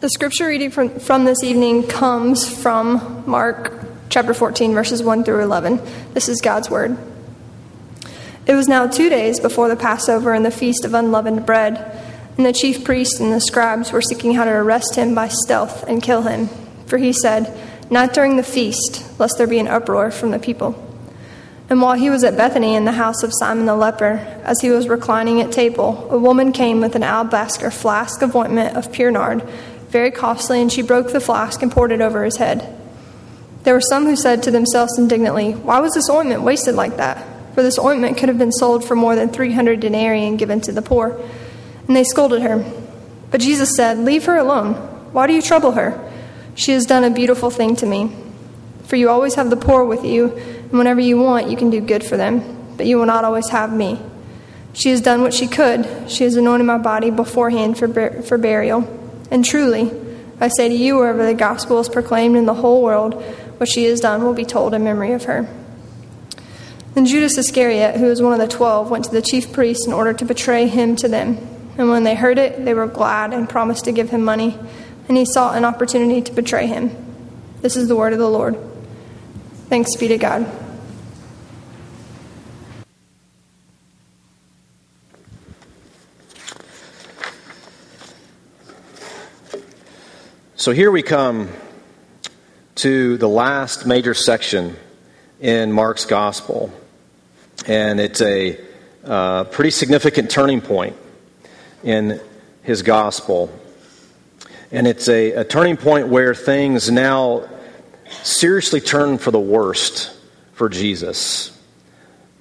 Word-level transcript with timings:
The 0.00 0.08
scripture 0.08 0.46
reading 0.46 0.70
from, 0.70 0.98
from 0.98 1.26
this 1.26 1.44
evening 1.44 1.86
comes 1.86 2.48
from 2.48 3.22
Mark 3.26 3.84
chapter 4.08 4.32
14, 4.32 4.72
verses 4.72 5.02
1 5.02 5.24
through 5.24 5.42
11. 5.42 5.78
This 6.14 6.26
is 6.26 6.40
God's 6.40 6.70
word. 6.70 6.96
It 8.46 8.54
was 8.54 8.66
now 8.66 8.86
two 8.86 9.10
days 9.10 9.38
before 9.40 9.68
the 9.68 9.76
Passover 9.76 10.32
and 10.32 10.42
the 10.42 10.50
feast 10.50 10.86
of 10.86 10.94
unleavened 10.94 11.44
bread, 11.44 11.76
and 12.38 12.46
the 12.46 12.54
chief 12.54 12.82
priests 12.82 13.20
and 13.20 13.30
the 13.30 13.42
scribes 13.42 13.92
were 13.92 14.00
seeking 14.00 14.32
how 14.32 14.46
to 14.46 14.50
arrest 14.50 14.94
him 14.94 15.14
by 15.14 15.28
stealth 15.28 15.84
and 15.86 16.02
kill 16.02 16.22
him. 16.22 16.48
For 16.86 16.96
he 16.96 17.12
said, 17.12 17.54
Not 17.90 18.14
during 18.14 18.38
the 18.38 18.42
feast, 18.42 19.20
lest 19.20 19.36
there 19.36 19.46
be 19.46 19.58
an 19.58 19.68
uproar 19.68 20.10
from 20.10 20.30
the 20.30 20.38
people. 20.38 20.82
And 21.68 21.82
while 21.82 21.94
he 21.94 22.08
was 22.08 22.24
at 22.24 22.38
Bethany 22.38 22.74
in 22.74 22.86
the 22.86 22.92
house 22.92 23.22
of 23.22 23.34
Simon 23.34 23.66
the 23.66 23.76
leper, 23.76 24.26
as 24.44 24.62
he 24.62 24.70
was 24.70 24.88
reclining 24.88 25.42
at 25.42 25.52
table, 25.52 26.08
a 26.10 26.18
woman 26.18 26.52
came 26.52 26.80
with 26.80 26.96
an 26.96 27.02
alabaster 27.02 27.70
flask 27.70 28.22
of 28.22 28.34
ointment 28.34 28.78
of 28.78 28.90
pure 28.90 29.10
nard 29.10 29.46
very 29.90 30.10
costly, 30.10 30.60
and 30.60 30.72
she 30.72 30.82
broke 30.82 31.12
the 31.12 31.20
flask 31.20 31.62
and 31.62 31.70
poured 31.70 31.92
it 31.92 32.00
over 32.00 32.24
his 32.24 32.36
head. 32.36 32.76
There 33.62 33.74
were 33.74 33.80
some 33.80 34.06
who 34.06 34.16
said 34.16 34.42
to 34.44 34.50
themselves 34.50 34.98
indignantly, 34.98 35.52
Why 35.52 35.80
was 35.80 35.92
this 35.94 36.08
ointment 36.08 36.42
wasted 36.42 36.74
like 36.74 36.96
that? 36.96 37.26
For 37.54 37.62
this 37.62 37.78
ointment 37.78 38.16
could 38.16 38.28
have 38.28 38.38
been 38.38 38.52
sold 38.52 38.84
for 38.84 38.94
more 38.94 39.16
than 39.16 39.28
300 39.28 39.80
denarii 39.80 40.26
and 40.26 40.38
given 40.38 40.60
to 40.62 40.72
the 40.72 40.82
poor. 40.82 41.20
And 41.86 41.96
they 41.96 42.04
scolded 42.04 42.42
her. 42.42 42.64
But 43.30 43.40
Jesus 43.40 43.76
said, 43.76 43.98
Leave 43.98 44.24
her 44.24 44.36
alone. 44.36 44.74
Why 45.12 45.26
do 45.26 45.34
you 45.34 45.42
trouble 45.42 45.72
her? 45.72 46.10
She 46.54 46.72
has 46.72 46.86
done 46.86 47.04
a 47.04 47.10
beautiful 47.10 47.50
thing 47.50 47.76
to 47.76 47.86
me. 47.86 48.14
For 48.84 48.96
you 48.96 49.08
always 49.08 49.34
have 49.34 49.50
the 49.50 49.56
poor 49.56 49.84
with 49.84 50.04
you, 50.04 50.32
and 50.32 50.72
whenever 50.72 51.00
you 51.00 51.18
want, 51.18 51.50
you 51.50 51.56
can 51.56 51.70
do 51.70 51.80
good 51.80 52.04
for 52.04 52.16
them, 52.16 52.74
but 52.76 52.86
you 52.86 52.98
will 52.98 53.06
not 53.06 53.24
always 53.24 53.48
have 53.50 53.72
me. 53.72 54.00
She 54.72 54.90
has 54.90 55.00
done 55.00 55.22
what 55.22 55.34
she 55.34 55.46
could. 55.46 56.10
She 56.10 56.24
has 56.24 56.36
anointed 56.36 56.66
my 56.66 56.78
body 56.78 57.10
beforehand 57.10 57.78
for, 57.78 58.22
for 58.22 58.38
burial. 58.38 58.99
And 59.30 59.44
truly, 59.44 59.92
I 60.40 60.48
say 60.48 60.68
to 60.68 60.74
you, 60.74 60.96
wherever 60.96 61.24
the 61.24 61.34
gospel 61.34 61.80
is 61.80 61.88
proclaimed 61.88 62.36
in 62.36 62.46
the 62.46 62.54
whole 62.54 62.82
world, 62.82 63.14
what 63.58 63.68
she 63.68 63.84
has 63.84 64.00
done 64.00 64.22
will 64.24 64.34
be 64.34 64.44
told 64.44 64.74
in 64.74 64.82
memory 64.82 65.12
of 65.12 65.24
her. 65.24 65.48
Then 66.94 67.06
Judas 67.06 67.38
Iscariot, 67.38 67.96
who 67.96 68.06
was 68.06 68.20
one 68.20 68.32
of 68.32 68.38
the 68.40 68.48
twelve, 68.48 68.90
went 68.90 69.04
to 69.04 69.12
the 69.12 69.22
chief 69.22 69.52
priests 69.52 69.86
in 69.86 69.92
order 69.92 70.12
to 70.12 70.24
betray 70.24 70.66
him 70.66 70.96
to 70.96 71.08
them. 71.08 71.38
And 71.78 71.88
when 71.88 72.04
they 72.04 72.14
heard 72.16 72.38
it, 72.38 72.64
they 72.64 72.74
were 72.74 72.86
glad 72.86 73.32
and 73.32 73.48
promised 73.48 73.84
to 73.84 73.92
give 73.92 74.10
him 74.10 74.24
money. 74.24 74.58
And 75.08 75.16
he 75.16 75.24
sought 75.24 75.56
an 75.56 75.64
opportunity 75.64 76.20
to 76.22 76.32
betray 76.32 76.66
him. 76.66 76.90
This 77.62 77.76
is 77.76 77.88
the 77.88 77.96
word 77.96 78.12
of 78.12 78.18
the 78.18 78.28
Lord. 78.28 78.56
Thanks 79.68 79.94
be 79.96 80.08
to 80.08 80.18
God. 80.18 80.50
So 90.60 90.72
here 90.72 90.90
we 90.90 91.02
come 91.02 91.48
to 92.74 93.16
the 93.16 93.26
last 93.26 93.86
major 93.86 94.12
section 94.12 94.76
in 95.40 95.72
Mark's 95.72 96.04
gospel. 96.04 96.70
And 97.66 97.98
it's 97.98 98.20
a 98.20 98.60
uh, 99.02 99.44
pretty 99.44 99.70
significant 99.70 100.30
turning 100.30 100.60
point 100.60 100.96
in 101.82 102.20
his 102.62 102.82
gospel. 102.82 103.50
And 104.70 104.86
it's 104.86 105.08
a, 105.08 105.30
a 105.32 105.44
turning 105.44 105.78
point 105.78 106.08
where 106.08 106.34
things 106.34 106.90
now 106.90 107.48
seriously 108.22 108.82
turn 108.82 109.16
for 109.16 109.30
the 109.30 109.40
worst 109.40 110.14
for 110.52 110.68
Jesus. 110.68 111.58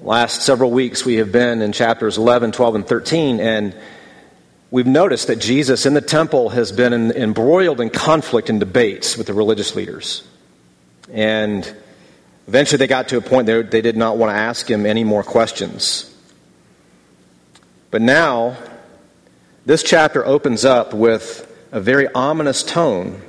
Last 0.01 0.41
several 0.41 0.71
weeks, 0.71 1.05
we 1.05 1.15
have 1.15 1.31
been 1.31 1.61
in 1.61 1.71
chapters 1.71 2.17
11, 2.17 2.51
12, 2.51 2.75
and 2.75 2.85
13, 2.85 3.39
and 3.39 3.73
We've 4.71 4.85
noticed 4.85 5.27
that 5.27 5.37
Jesus 5.39 5.85
in 5.85 5.95
the 5.95 6.01
temple 6.01 6.49
has 6.49 6.71
been 6.71 6.93
in, 6.93 7.11
embroiled 7.11 7.81
in 7.81 7.89
conflict 7.89 8.49
and 8.49 8.59
debates 8.59 9.17
with 9.17 9.27
the 9.27 9.33
religious 9.33 9.75
leaders. 9.75 10.23
And 11.11 11.75
eventually 12.47 12.77
they 12.77 12.87
got 12.87 13.07
to 13.09 13.17
a 13.17 13.21
point 13.21 13.47
where 13.47 13.63
they 13.63 13.81
did 13.81 13.97
not 13.97 14.17
want 14.17 14.31
to 14.31 14.35
ask 14.35 14.69
him 14.69 14.85
any 14.85 15.03
more 15.03 15.23
questions. 15.23 16.15
But 17.89 18.03
now, 18.03 18.57
this 19.65 19.81
chapter 19.81 20.23
opens 20.23 20.65
up 20.65 20.93
with 20.93 21.45
a 21.71 21.81
very 21.81 22.07
ominous 22.13 22.61
tone 22.61 23.21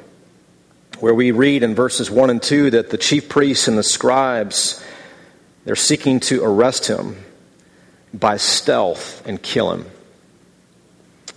where 0.98 1.15
we 1.15 1.31
read 1.31 1.62
in 1.62 1.75
verses 1.75 2.10
1 2.10 2.28
and 2.28 2.42
2 2.42 2.70
that 2.72 2.91
the 2.91 2.98
chief 2.98 3.31
priests 3.31 3.66
and 3.66 3.78
the 3.78 3.82
scribes 3.82 4.84
they're 5.65 5.76
seeking 5.76 6.20
to 6.20 6.42
arrest 6.44 6.86
him 6.88 7.16
by 8.12 8.36
stealth 8.36 9.26
and 9.26 9.41
kill 9.42 9.72
him. 9.72 9.86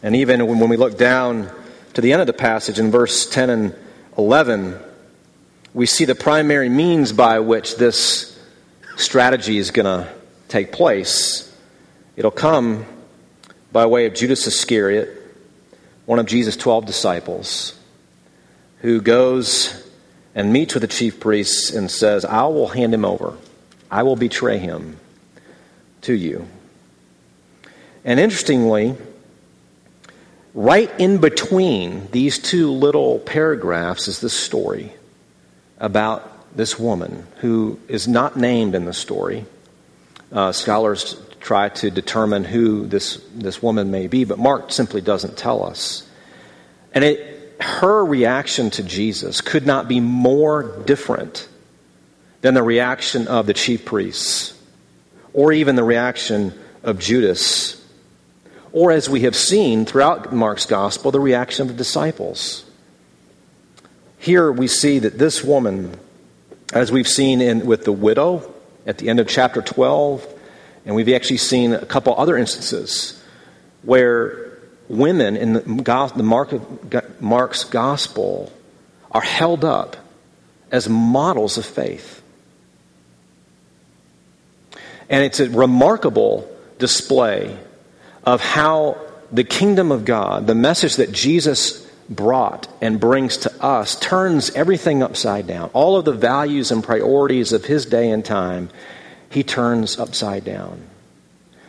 And 0.03 0.17
even 0.17 0.45
when 0.45 0.67
we 0.67 0.75
look 0.75 0.97
down 0.97 1.49
to 1.93 2.01
the 2.01 2.11
end 2.11 2.19
of 2.19 2.27
the 2.27 2.33
passage 2.33 2.77
in 2.77 2.91
verse 2.91 3.25
10 3.25 3.49
and 3.49 3.75
11, 4.17 4.77
we 5.73 5.85
see 5.85 6.03
the 6.03 6.13
primary 6.13 6.67
means 6.67 7.13
by 7.13 7.39
which 7.39 7.77
this 7.77 8.37
strategy 8.97 9.57
is 9.57 9.71
going 9.71 9.85
to 9.85 10.11
take 10.49 10.73
place. 10.73 11.49
It'll 12.17 12.31
come 12.31 12.85
by 13.71 13.85
way 13.85 14.05
of 14.05 14.13
Judas 14.13 14.45
Iscariot, 14.45 15.09
one 16.05 16.19
of 16.19 16.25
Jesus' 16.25 16.57
12 16.57 16.85
disciples, 16.85 17.79
who 18.81 18.99
goes 18.99 19.89
and 20.35 20.51
meets 20.51 20.73
with 20.73 20.81
the 20.81 20.87
chief 20.87 21.21
priests 21.21 21.71
and 21.71 21.89
says, 21.89 22.25
I 22.25 22.43
will 22.47 22.67
hand 22.67 22.93
him 22.93 23.05
over. 23.05 23.37
I 23.89 24.03
will 24.03 24.17
betray 24.17 24.57
him 24.57 24.97
to 26.01 26.13
you. 26.13 26.45
And 28.03 28.19
interestingly, 28.19 28.97
Right 30.53 30.91
in 30.99 31.17
between 31.17 32.07
these 32.11 32.37
two 32.37 32.71
little 32.71 33.17
paragraphs 33.19 34.07
is 34.07 34.21
this 34.21 34.33
story 34.33 34.93
about 35.79 36.55
this 36.55 36.77
woman 36.77 37.25
who 37.37 37.79
is 37.87 38.07
not 38.07 38.37
named 38.37 38.75
in 38.75 38.85
the 38.85 38.93
story. 38.93 39.45
Uh, 40.31 40.51
scholars 40.51 41.17
try 41.39 41.69
to 41.69 41.89
determine 41.89 42.43
who 42.43 42.85
this, 42.85 43.19
this 43.33 43.63
woman 43.63 43.89
may 43.89 44.07
be, 44.07 44.25
but 44.25 44.37
Mark 44.37 44.71
simply 44.71 45.01
doesn't 45.01 45.37
tell 45.37 45.65
us. 45.65 46.07
And 46.93 47.03
it, 47.03 47.59
her 47.59 48.05
reaction 48.05 48.69
to 48.71 48.83
Jesus 48.83 49.41
could 49.41 49.65
not 49.65 49.87
be 49.87 49.99
more 49.99 50.83
different 50.85 51.47
than 52.41 52.53
the 52.53 52.63
reaction 52.63 53.27
of 53.27 53.47
the 53.47 53.53
chief 53.53 53.85
priests 53.85 54.53
or 55.33 55.51
even 55.51 55.75
the 55.75 55.83
reaction 55.83 56.53
of 56.83 56.99
Judas 56.99 57.82
or 58.73 58.91
as 58.91 59.07
we 59.07 59.21
have 59.21 59.35
seen 59.35 59.85
throughout 59.85 60.33
Mark's 60.33 60.65
gospel, 60.65 61.11
the 61.11 61.19
reaction 61.19 61.61
of 61.61 61.67
the 61.69 61.77
disciples. 61.77 62.65
Here 64.17 64.51
we 64.51 64.67
see 64.67 64.99
that 64.99 65.19
this 65.19 65.43
woman, 65.43 65.97
as 66.73 66.91
we've 66.91 67.07
seen 67.07 67.39
in, 67.39 67.67
with 67.67 67.85
the 67.85 67.91
widow 67.91 68.51
at 68.85 68.97
the 68.97 69.09
end 69.09 69.19
of 69.19 69.27
chapter 69.27 69.61
12, 69.61 70.27
and 70.85 70.95
we've 70.95 71.09
actually 71.09 71.37
seen 71.37 71.73
a 71.73 71.85
couple 71.85 72.15
other 72.17 72.35
instances 72.35 73.23
where 73.83 74.57
women 74.89 75.37
in 75.37 75.53
the, 75.53 76.11
the 76.15 76.23
Mark 76.23 77.21
Mark's 77.21 77.63
gospel 77.65 78.51
are 79.11 79.21
held 79.21 79.63
up 79.63 79.95
as 80.71 80.89
models 80.89 81.59
of 81.59 81.65
faith. 81.65 82.23
And 85.09 85.23
it's 85.23 85.39
a 85.39 85.49
remarkable 85.49 86.49
display 86.79 87.55
of 88.25 88.41
how 88.41 88.97
the 89.31 89.43
kingdom 89.43 89.91
of 89.91 90.05
God, 90.05 90.47
the 90.47 90.55
message 90.55 90.97
that 90.97 91.11
Jesus 91.11 91.85
brought 92.09 92.67
and 92.81 92.99
brings 92.99 93.37
to 93.37 93.63
us, 93.63 93.99
turns 93.99 94.51
everything 94.51 95.01
upside 95.01 95.47
down. 95.47 95.69
All 95.73 95.97
of 95.97 96.05
the 96.05 96.13
values 96.13 96.71
and 96.71 96.83
priorities 96.83 97.51
of 97.51 97.65
his 97.65 97.85
day 97.85 98.09
and 98.09 98.23
time, 98.23 98.69
he 99.29 99.43
turns 99.43 99.97
upside 99.97 100.43
down. 100.43 100.81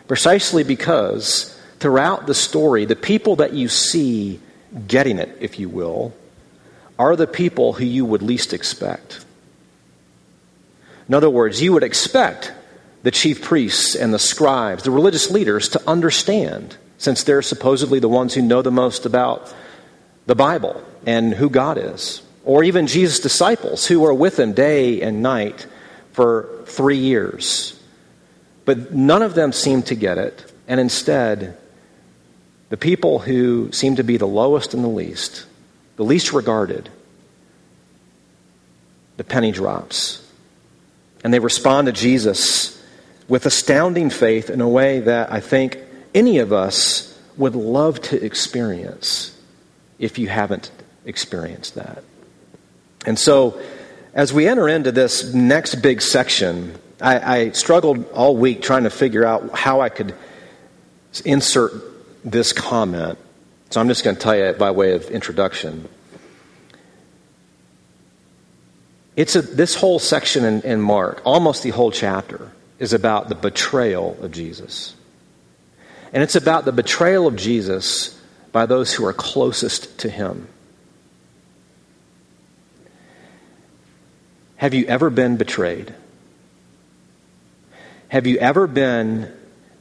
Precisely 0.06 0.64
because 0.64 1.58
throughout 1.78 2.26
the 2.26 2.34
story, 2.34 2.84
the 2.84 2.96
people 2.96 3.36
that 3.36 3.54
you 3.54 3.68
see 3.68 4.40
getting 4.86 5.18
it, 5.18 5.36
if 5.40 5.58
you 5.58 5.68
will, 5.68 6.14
are 6.98 7.16
the 7.16 7.26
people 7.26 7.72
who 7.72 7.84
you 7.84 8.04
would 8.04 8.22
least 8.22 8.52
expect. 8.52 9.24
In 11.08 11.14
other 11.14 11.30
words, 11.30 11.62
you 11.62 11.72
would 11.72 11.82
expect 11.82 12.52
the 13.04 13.10
chief 13.10 13.42
priests 13.42 13.94
and 13.94 14.12
the 14.14 14.18
scribes, 14.18 14.82
the 14.82 14.90
religious 14.90 15.30
leaders, 15.30 15.68
to 15.68 15.88
understand, 15.88 16.76
since 16.96 17.22
they're 17.22 17.42
supposedly 17.42 17.98
the 17.98 18.08
ones 18.08 18.32
who 18.32 18.40
know 18.40 18.62
the 18.62 18.70
most 18.70 19.04
about 19.04 19.54
the 20.24 20.34
Bible 20.34 20.82
and 21.04 21.34
who 21.34 21.50
God 21.50 21.76
is. 21.76 22.22
Or 22.46 22.64
even 22.64 22.86
Jesus' 22.86 23.20
disciples, 23.20 23.86
who 23.86 24.00
were 24.00 24.14
with 24.14 24.38
him 24.38 24.54
day 24.54 25.02
and 25.02 25.22
night 25.22 25.66
for 26.12 26.48
three 26.64 26.96
years. 26.96 27.78
But 28.64 28.94
none 28.94 29.20
of 29.20 29.34
them 29.34 29.52
seemed 29.52 29.86
to 29.86 29.94
get 29.94 30.16
it, 30.16 30.50
and 30.66 30.80
instead, 30.80 31.58
the 32.70 32.78
people 32.78 33.18
who 33.18 33.70
seem 33.70 33.96
to 33.96 34.02
be 34.02 34.16
the 34.16 34.26
lowest 34.26 34.72
and 34.72 34.82
the 34.82 34.88
least, 34.88 35.44
the 35.96 36.04
least 36.04 36.32
regarded, 36.32 36.88
the 39.18 39.24
penny 39.24 39.52
drops. 39.52 40.26
And 41.22 41.34
they 41.34 41.38
respond 41.38 41.86
to 41.86 41.92
Jesus 41.92 42.73
with 43.28 43.46
astounding 43.46 44.10
faith 44.10 44.50
in 44.50 44.60
a 44.60 44.68
way 44.68 45.00
that 45.00 45.32
I 45.32 45.40
think 45.40 45.78
any 46.14 46.38
of 46.38 46.52
us 46.52 47.18
would 47.36 47.54
love 47.54 48.00
to 48.02 48.24
experience 48.24 49.36
if 49.98 50.18
you 50.18 50.28
haven't 50.28 50.70
experienced 51.04 51.74
that. 51.74 52.02
And 53.06 53.18
so, 53.18 53.60
as 54.14 54.32
we 54.32 54.46
enter 54.46 54.68
into 54.68 54.92
this 54.92 55.34
next 55.34 55.76
big 55.76 56.00
section, 56.00 56.78
I, 57.00 57.38
I 57.38 57.50
struggled 57.50 58.10
all 58.12 58.36
week 58.36 58.62
trying 58.62 58.84
to 58.84 58.90
figure 58.90 59.24
out 59.24 59.56
how 59.58 59.80
I 59.80 59.88
could 59.88 60.14
insert 61.24 61.72
this 62.24 62.52
comment. 62.52 63.18
So 63.70 63.80
I'm 63.80 63.88
just 63.88 64.04
going 64.04 64.16
to 64.16 64.22
tell 64.22 64.36
you 64.36 64.52
by 64.52 64.70
way 64.70 64.92
of 64.92 65.10
introduction. 65.10 65.88
It's 69.16 69.36
a, 69.36 69.42
this 69.42 69.74
whole 69.74 69.98
section 69.98 70.44
in, 70.44 70.62
in 70.62 70.80
Mark, 70.80 71.20
almost 71.24 71.62
the 71.62 71.70
whole 71.70 71.90
chapter, 71.90 72.50
is 72.78 72.92
about 72.92 73.28
the 73.28 73.34
betrayal 73.34 74.16
of 74.20 74.32
Jesus. 74.32 74.94
And 76.12 76.22
it's 76.22 76.36
about 76.36 76.64
the 76.64 76.72
betrayal 76.72 77.26
of 77.26 77.36
Jesus 77.36 78.20
by 78.52 78.66
those 78.66 78.92
who 78.92 79.04
are 79.04 79.12
closest 79.12 79.98
to 80.00 80.08
him. 80.08 80.48
Have 84.56 84.74
you 84.74 84.86
ever 84.86 85.10
been 85.10 85.36
betrayed? 85.36 85.92
Have 88.08 88.26
you 88.26 88.38
ever 88.38 88.66
been 88.66 89.32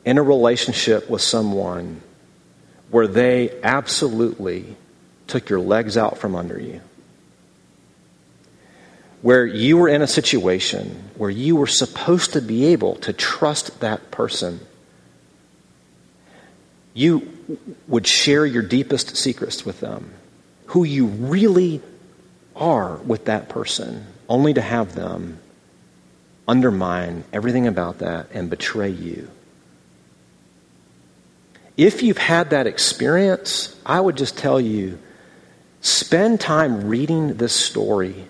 in 0.04 0.18
a 0.18 0.24
relationship 0.24 1.10
with 1.10 1.22
someone 1.22 2.02
where 2.90 3.08
they 3.08 3.52
absolutely 3.62 4.76
took 5.28 5.50
your 5.50 5.60
legs 5.60 5.98
out 5.98 6.18
from 6.18 6.36
under 6.36 6.60
you? 6.60 6.82
Where 9.24 9.46
you 9.46 9.78
were 9.78 9.88
in 9.88 10.02
a 10.02 10.08
situation 10.08 11.10
where 11.16 11.30
you 11.30 11.56
were 11.56 11.68
supposed 11.68 12.34
to 12.34 12.42
be 12.42 12.66
able 12.66 12.96
to 12.96 13.14
trust 13.14 13.80
that 13.80 14.12
person. 14.12 14.60
You 16.94 17.32
would 17.88 18.06
share 18.06 18.46
your 18.46 18.64
deepest 18.64 19.16
secrets 19.16 19.66
with 19.66 19.80
them, 19.80 20.14
who 20.66 20.84
you 20.84 21.06
really 21.06 21.82
are 22.54 22.98
with 22.98 23.24
that 23.26 23.48
person, 23.48 24.06
only 24.28 24.54
to 24.56 24.62
have 24.62 24.94
them 24.94 25.40
undermine 26.46 27.24
everything 27.32 27.66
about 27.66 28.00
that 28.00 28.28
and 28.34 28.50
betray 28.50 28.90
you. 28.90 29.30
If 31.78 32.04
you've 32.04 32.18
had 32.18 32.50
that 32.50 32.68
experience, 32.68 33.74
I 33.86 34.02
would 34.02 34.18
just 34.18 34.38
tell 34.38 34.60
you 34.60 35.00
spend 35.80 36.42
time 36.42 36.90
reading 36.90 37.36
this 37.36 37.54
story 37.54 38.28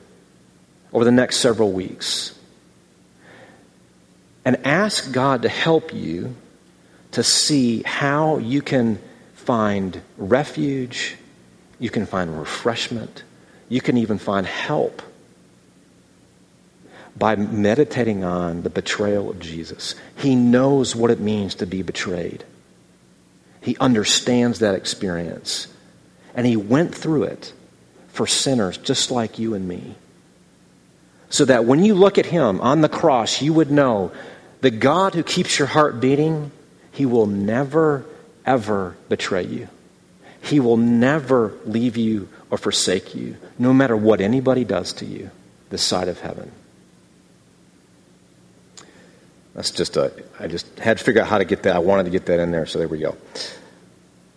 over 0.94 1.04
the 1.04 1.12
next 1.12 1.38
several 1.38 1.72
weeks 1.72 2.38
and 4.46 4.66
ask 4.66 5.12
God 5.12 5.42
to 5.42 5.50
help 5.50 5.94
you 5.94 6.36
to 7.12 7.24
see 7.24 7.84
how 7.84 8.38
you 8.38 8.62
can 8.62 9.00
find 9.36 10.02
refuge, 10.18 11.16
you 11.80 11.90
can 11.90 12.06
find 12.06 12.40
refreshment, 12.40 13.24
you 13.70 13.82
can 13.82 13.98
even 13.98 14.18
find 14.18 14.46
help 14.46 15.02
by 17.16 17.36
meditating 17.36 18.24
on 18.24 18.64
the 18.64 18.70
betrayal 18.70 19.30
of 19.30 19.40
Jesus. 19.40 19.96
He 20.18 20.36
knows 20.36 20.96
what 20.96 21.12
it 21.12 21.20
means 21.20 21.56
to 21.56 21.68
be 21.68 21.82
betrayed. 21.82 22.44
He 23.62 23.78
understands 23.80 24.60
that 24.60 24.76
experience. 24.76 25.68
And 26.36 26.48
he 26.48 26.58
went 26.58 26.94
through 26.96 27.24
it 27.24 27.54
for 28.10 28.26
sinners 28.26 28.78
just 28.78 29.12
like 29.12 29.38
you 29.38 29.54
and 29.54 29.68
me. 29.68 29.96
So 31.34 31.46
that 31.46 31.66
when 31.66 31.84
you 31.84 31.96
look 31.96 32.20
at 32.20 32.28
him 32.28 32.62
on 32.62 32.82
the 32.82 32.88
cross, 32.88 33.42
you 33.42 33.54
would 33.54 33.72
know 33.72 34.12
the 34.62 34.70
God 34.70 35.16
who 35.16 35.24
keeps 35.24 35.58
your 35.58 35.68
heart 35.68 36.00
beating, 36.00 36.52
he 36.92 37.08
will 37.08 37.26
never, 37.26 38.06
ever 38.46 38.96
betray 39.10 39.44
you. 39.44 39.68
He 40.44 40.60
will 40.60 40.78
never 40.78 41.58
leave 41.66 41.98
you 41.98 42.30
or 42.52 42.60
forsake 42.60 43.16
you, 43.16 43.38
no 43.58 43.74
matter 43.74 43.98
what 43.98 44.22
anybody 44.22 44.64
does 44.64 44.94
to 44.94 45.06
you 45.06 45.32
this 45.72 45.82
side 45.82 46.08
of 46.08 46.20
heaven. 46.20 46.52
That's 49.56 49.72
just 49.72 49.98
a, 49.98 50.14
I 50.40 50.46
just 50.46 50.78
had 50.78 51.00
to 51.00 51.04
figure 51.04 51.24
out 51.24 51.30
how 51.30 51.40
to 51.40 51.46
get 51.46 51.64
that. 51.64 51.76
I 51.76 51.80
wanted 51.80 52.04
to 52.04 52.12
get 52.12 52.28
that 52.28 52.40
in 52.42 52.52
there, 52.52 52.68
so 52.68 52.78
there 52.78 52.88
we 52.88 53.00
go. 53.00 53.18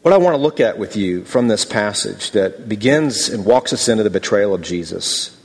What 0.01 0.15
I 0.15 0.17
want 0.17 0.33
to 0.33 0.41
look 0.41 0.61
at 0.61 0.79
with 0.79 0.97
you 0.97 1.27
from 1.27 1.49
this 1.49 1.67
passage 1.67 2.31
that 2.31 2.71
begins 2.71 3.29
and 3.29 3.45
walks 3.45 3.75
us 3.75 3.87
into 3.87 4.03
the 4.03 4.09
betrayal 4.09 4.55
of 4.55 4.63
Jesus, 4.63 5.36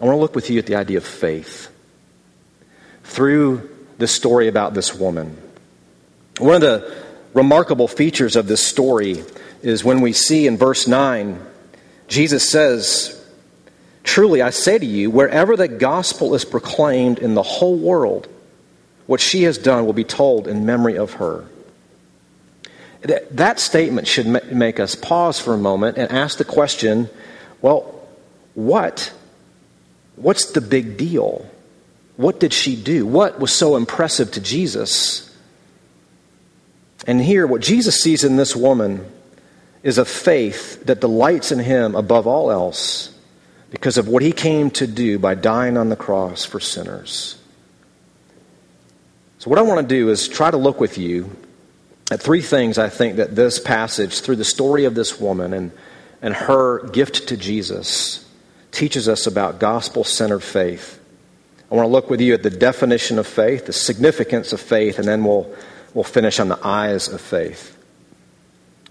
I 0.00 0.06
want 0.06 0.16
to 0.16 0.20
look 0.20 0.34
with 0.34 0.48
you 0.48 0.58
at 0.58 0.66
the 0.66 0.76
idea 0.76 0.96
of 0.96 1.04
faith 1.04 1.68
through 3.04 3.68
the 3.98 4.06
story 4.08 4.48
about 4.48 4.72
this 4.72 4.94
woman. 4.94 5.36
One 6.38 6.54
of 6.54 6.62
the 6.62 6.96
remarkable 7.34 7.86
features 7.86 8.34
of 8.34 8.46
this 8.46 8.66
story 8.66 9.22
is 9.62 9.84
when 9.84 10.00
we 10.00 10.14
see 10.14 10.46
in 10.46 10.56
verse 10.56 10.86
9, 10.86 11.38
Jesus 12.08 12.48
says, 12.48 13.22
Truly 14.02 14.40
I 14.40 14.50
say 14.50 14.78
to 14.78 14.86
you, 14.86 15.10
wherever 15.10 15.54
the 15.54 15.68
gospel 15.68 16.34
is 16.34 16.46
proclaimed 16.46 17.18
in 17.18 17.34
the 17.34 17.42
whole 17.42 17.76
world, 17.76 18.26
what 19.06 19.20
she 19.20 19.42
has 19.42 19.58
done 19.58 19.84
will 19.84 19.92
be 19.92 20.04
told 20.04 20.48
in 20.48 20.64
memory 20.64 20.96
of 20.96 21.14
her. 21.14 21.44
That 23.02 23.60
statement 23.60 24.06
should 24.06 24.52
make 24.52 24.80
us 24.80 24.94
pause 24.94 25.38
for 25.38 25.52
a 25.52 25.58
moment 25.58 25.98
and 25.98 26.10
ask 26.10 26.38
the 26.38 26.44
question 26.44 27.10
well, 27.60 28.00
what? 28.54 29.12
What's 30.20 30.52
the 30.52 30.60
big 30.60 30.98
deal? 30.98 31.50
What 32.16 32.40
did 32.40 32.52
she 32.52 32.76
do? 32.76 33.06
What 33.06 33.40
was 33.40 33.52
so 33.52 33.76
impressive 33.76 34.30
to 34.32 34.40
Jesus? 34.40 35.34
And 37.06 37.20
here, 37.20 37.46
what 37.46 37.62
Jesus 37.62 38.02
sees 38.02 38.24
in 38.24 38.36
this 38.36 38.54
woman 38.54 39.10
is 39.82 39.96
a 39.96 40.04
faith 40.04 40.84
that 40.84 41.00
delights 41.00 41.52
in 41.52 41.58
him 41.58 41.94
above 41.94 42.26
all 42.26 42.50
else 42.50 43.14
because 43.70 43.96
of 43.96 44.08
what 44.08 44.22
he 44.22 44.32
came 44.32 44.70
to 44.72 44.86
do 44.86 45.18
by 45.18 45.34
dying 45.34 45.78
on 45.78 45.88
the 45.88 45.96
cross 45.96 46.44
for 46.44 46.60
sinners. 46.60 47.38
So, 49.38 49.48
what 49.48 49.58
I 49.58 49.62
want 49.62 49.88
to 49.88 49.94
do 49.94 50.10
is 50.10 50.28
try 50.28 50.50
to 50.50 50.58
look 50.58 50.80
with 50.80 50.98
you 50.98 51.34
at 52.10 52.20
three 52.20 52.42
things 52.42 52.76
I 52.76 52.90
think 52.90 53.16
that 53.16 53.34
this 53.34 53.58
passage, 53.58 54.20
through 54.20 54.36
the 54.36 54.44
story 54.44 54.84
of 54.84 54.94
this 54.94 55.18
woman 55.18 55.54
and, 55.54 55.72
and 56.20 56.34
her 56.34 56.86
gift 56.88 57.28
to 57.28 57.38
Jesus, 57.38 58.28
teaches 58.72 59.08
us 59.08 59.26
about 59.26 59.58
gospel 59.58 60.04
centered 60.04 60.42
faith. 60.42 61.00
I 61.70 61.74
want 61.74 61.86
to 61.86 61.90
look 61.90 62.10
with 62.10 62.20
you 62.20 62.34
at 62.34 62.42
the 62.42 62.50
definition 62.50 63.18
of 63.18 63.26
faith, 63.26 63.66
the 63.66 63.72
significance 63.72 64.52
of 64.52 64.60
faith, 64.60 64.98
and 64.98 65.06
then 65.06 65.24
we'll, 65.24 65.54
we'll 65.94 66.04
finish 66.04 66.40
on 66.40 66.48
the 66.48 66.58
eyes 66.66 67.08
of 67.08 67.20
faith. 67.20 67.76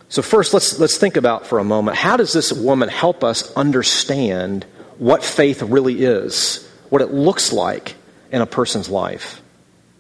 So, 0.08 0.22
first, 0.22 0.54
let's, 0.54 0.80
let's 0.80 0.98
think 0.98 1.18
about 1.18 1.46
for 1.46 1.60
a 1.60 1.64
moment 1.64 1.98
how 1.98 2.18
does 2.18 2.34
this 2.34 2.52
woman 2.52 2.90
help 2.90 3.24
us 3.24 3.54
understand 3.56 4.66
what 4.98 5.24
faith 5.24 5.62
really 5.62 6.04
is, 6.04 6.68
what 6.90 7.02
it 7.02 7.14
looks 7.14 7.54
like 7.54 7.96
in 8.32 8.42
a 8.42 8.46
person's 8.46 8.90
life? 8.90 9.42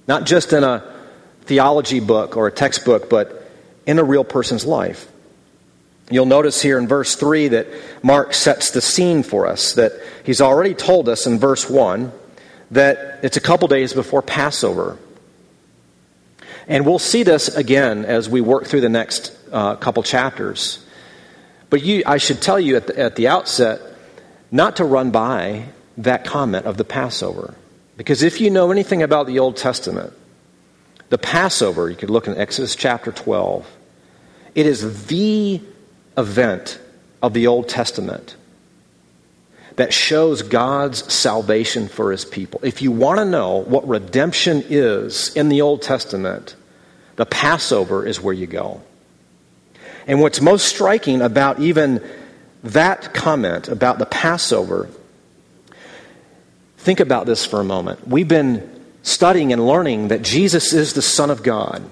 Not 0.07 0.25
just 0.25 0.53
in 0.53 0.63
a 0.63 0.95
theology 1.41 1.99
book 1.99 2.37
or 2.37 2.47
a 2.47 2.51
textbook, 2.51 3.09
but 3.09 3.51
in 3.85 3.99
a 3.99 4.03
real 4.03 4.23
person's 4.23 4.65
life. 4.65 5.11
You'll 6.09 6.25
notice 6.25 6.61
here 6.61 6.77
in 6.79 6.87
verse 6.87 7.15
3 7.15 7.49
that 7.49 7.67
Mark 8.03 8.33
sets 8.33 8.71
the 8.71 8.81
scene 8.81 9.21
for 9.21 9.45
us, 9.45 9.73
that 9.73 9.91
he's 10.23 10.41
already 10.41 10.73
told 10.73 11.07
us 11.07 11.27
in 11.27 11.37
verse 11.37 11.69
1 11.69 12.11
that 12.71 13.19
it's 13.23 13.37
a 13.37 13.41
couple 13.41 13.67
days 13.67 13.93
before 13.93 14.21
Passover. 14.21 14.97
And 16.67 16.85
we'll 16.85 16.99
see 16.99 17.23
this 17.23 17.47
again 17.55 18.05
as 18.05 18.29
we 18.29 18.41
work 18.41 18.65
through 18.65 18.81
the 18.81 18.89
next 18.89 19.35
uh, 19.51 19.75
couple 19.75 20.03
chapters. 20.03 20.83
But 21.69 21.83
you, 21.83 22.03
I 22.05 22.17
should 22.17 22.41
tell 22.41 22.59
you 22.59 22.75
at 22.75 22.87
the, 22.87 22.99
at 22.99 23.15
the 23.15 23.27
outset 23.27 23.81
not 24.51 24.77
to 24.77 24.85
run 24.85 25.11
by 25.11 25.65
that 25.97 26.25
comment 26.25 26.65
of 26.65 26.77
the 26.77 26.83
Passover. 26.83 27.55
Because 27.97 28.23
if 28.23 28.39
you 28.39 28.49
know 28.49 28.71
anything 28.71 29.03
about 29.03 29.27
the 29.27 29.39
Old 29.39 29.57
Testament, 29.57 30.13
the 31.09 31.17
Passover, 31.17 31.89
you 31.89 31.95
could 31.95 32.09
look 32.09 32.27
in 32.27 32.37
Exodus 32.37 32.75
chapter 32.75 33.11
12, 33.11 33.67
it 34.55 34.65
is 34.65 35.07
the 35.07 35.61
event 36.19 36.79
of 37.21 37.33
the 37.33 37.47
Old 37.47 37.67
Testament 37.69 38.35
that 39.75 39.93
shows 39.93 40.41
God's 40.41 41.11
salvation 41.11 41.87
for 41.87 42.11
his 42.11 42.25
people. 42.25 42.59
If 42.63 42.81
you 42.81 42.91
want 42.91 43.19
to 43.19 43.25
know 43.25 43.57
what 43.63 43.87
redemption 43.87 44.63
is 44.67 45.33
in 45.35 45.49
the 45.49 45.61
Old 45.61 45.81
Testament, 45.81 46.55
the 47.15 47.25
Passover 47.25 48.05
is 48.05 48.21
where 48.21 48.33
you 48.33 48.47
go. 48.47 48.81
And 50.05 50.21
what's 50.21 50.41
most 50.41 50.67
striking 50.67 51.21
about 51.21 51.59
even 51.59 52.05
that 52.63 53.13
comment 53.13 53.69
about 53.69 53.99
the 53.99 54.05
Passover 54.05 54.89
Think 56.79 57.01
about 57.01 57.25
this 57.25 57.45
for 57.45 57.59
a 57.59 57.63
moment. 57.63 58.07
We've 58.07 58.27
been 58.27 58.67
studying 59.03 59.51
and 59.51 59.67
learning 59.67 60.07
that 60.07 60.21
Jesus 60.21 60.71
is 60.71 60.93
the 60.93 61.01
Son 61.01 61.29
of 61.29 61.43
God 61.43 61.83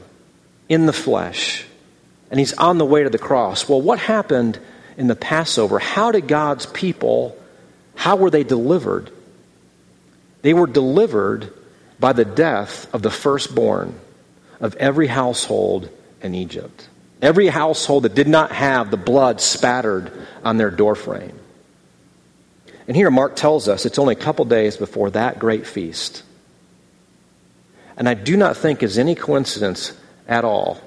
in 0.69 0.85
the 0.85 0.93
flesh, 0.93 1.66
and 2.29 2.39
he's 2.39 2.53
on 2.53 2.77
the 2.77 2.85
way 2.85 3.03
to 3.03 3.09
the 3.09 3.17
cross. 3.17 3.67
Well, 3.69 3.81
what 3.81 3.99
happened 3.99 4.59
in 4.97 5.07
the 5.07 5.15
Passover? 5.15 5.79
How 5.79 6.11
did 6.11 6.27
God's 6.27 6.65
people, 6.65 7.37
how 7.95 8.15
were 8.15 8.29
they 8.29 8.43
delivered? 8.43 9.11
They 10.41 10.53
were 10.53 10.67
delivered 10.67 11.53
by 11.99 12.13
the 12.13 12.25
death 12.25 12.93
of 12.93 13.01
the 13.01 13.09
firstborn 13.09 13.99
of 14.59 14.75
every 14.75 15.07
household 15.07 15.89
in 16.21 16.35
Egypt. 16.35 16.89
Every 17.21 17.47
household 17.47 18.03
that 18.03 18.15
did 18.15 18.27
not 18.27 18.51
have 18.51 18.91
the 18.91 18.97
blood 18.97 19.41
spattered 19.41 20.11
on 20.43 20.57
their 20.57 20.69
doorframe. 20.69 21.39
And 22.87 22.95
here 22.95 23.09
Mark 23.09 23.35
tells 23.35 23.67
us 23.67 23.85
it's 23.85 23.99
only 23.99 24.13
a 24.13 24.19
couple 24.19 24.45
days 24.45 24.77
before 24.77 25.09
that 25.11 25.39
great 25.39 25.65
feast. 25.65 26.23
And 27.97 28.07
I 28.07 28.13
do 28.13 28.37
not 28.37 28.55
think 28.55 28.83
it's 28.83 28.97
any 28.97 29.15
coincidence 29.15 29.93
at 30.27 30.45
all 30.45 30.79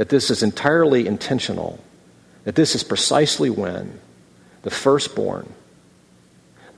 that 0.00 0.08
this 0.08 0.30
is 0.30 0.42
entirely 0.42 1.06
intentional, 1.06 1.78
that 2.44 2.54
this 2.54 2.74
is 2.74 2.82
precisely 2.82 3.50
when 3.50 4.00
the 4.62 4.70
firstborn, 4.70 5.52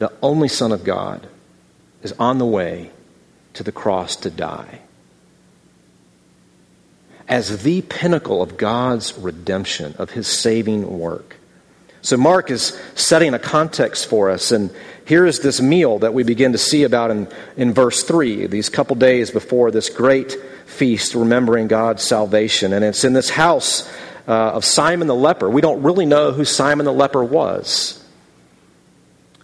the 0.01 0.13
only 0.21 0.49
Son 0.49 0.73
of 0.73 0.83
God, 0.83 1.29
is 2.03 2.13
on 2.19 2.39
the 2.39 2.45
way 2.45 2.91
to 3.53 3.63
the 3.63 3.71
cross 3.71 4.17
to 4.17 4.29
die. 4.29 4.81
As 7.29 7.63
the 7.63 7.83
pinnacle 7.83 8.43
of 8.43 8.57
God's 8.57 9.17
redemption, 9.17 9.95
of 10.01 10.11
his 10.11 10.27
saving 10.27 10.99
work. 10.99 11.37
So, 12.03 12.17
Mark 12.17 12.51
is 12.51 12.77
setting 12.97 13.33
a 13.33 13.39
context 13.39 14.07
for 14.07 14.29
us, 14.31 14.51
and 14.51 14.75
here 15.05 15.25
is 15.25 15.39
this 15.39 15.61
meal 15.61 16.01
that 16.01 16.13
we 16.13 16.25
begin 16.25 16.51
to 16.51 16.59
see 16.59 16.83
about 16.83 17.13
in, 17.13 17.29
in 17.57 17.73
verse 17.73 18.03
3, 18.03 18.47
these 18.49 18.69
couple 18.69 18.97
days 18.97 19.31
before 19.31 19.71
this 19.71 19.89
great 19.89 20.33
feast, 20.67 21.15
remembering 21.15 21.69
God's 21.69 22.03
salvation. 22.03 22.73
And 22.73 22.85
it's 22.85 23.05
in 23.05 23.13
this 23.13 23.31
house 23.31 23.89
uh, 24.27 24.33
of 24.33 24.65
Simon 24.65 25.07
the 25.07 25.15
leper. 25.15 25.49
We 25.49 25.61
don't 25.61 25.83
really 25.83 26.05
know 26.05 26.33
who 26.33 26.45
Simon 26.45 26.87
the 26.87 26.93
leper 26.93 27.23
was. 27.23 28.05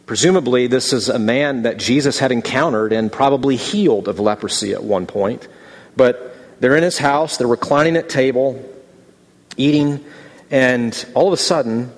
Presumably, 0.07 0.67
this 0.67 0.93
is 0.93 1.09
a 1.09 1.19
man 1.19 1.63
that 1.63 1.77
Jesus 1.77 2.19
had 2.19 2.33
encountered 2.33 2.93
and 2.93 3.13
probably 3.13 3.55
healed 3.55 4.09
of 4.09 4.19
leprosy 4.19 4.73
at 4.73 4.83
one 4.83 5.07
point. 5.07 5.47
But 5.97 6.35
they're 6.59 6.77
in 6.77 6.83
his 6.83 6.99
house, 6.99 7.37
they're 7.37 7.47
reclining 7.47 7.97
at 7.97 8.09
table, 8.09 8.65
eating, 9.57 10.05
and 10.51 11.07
all 11.15 11.29
of 11.29 11.33
a 11.35 11.37
sudden, 11.37 11.93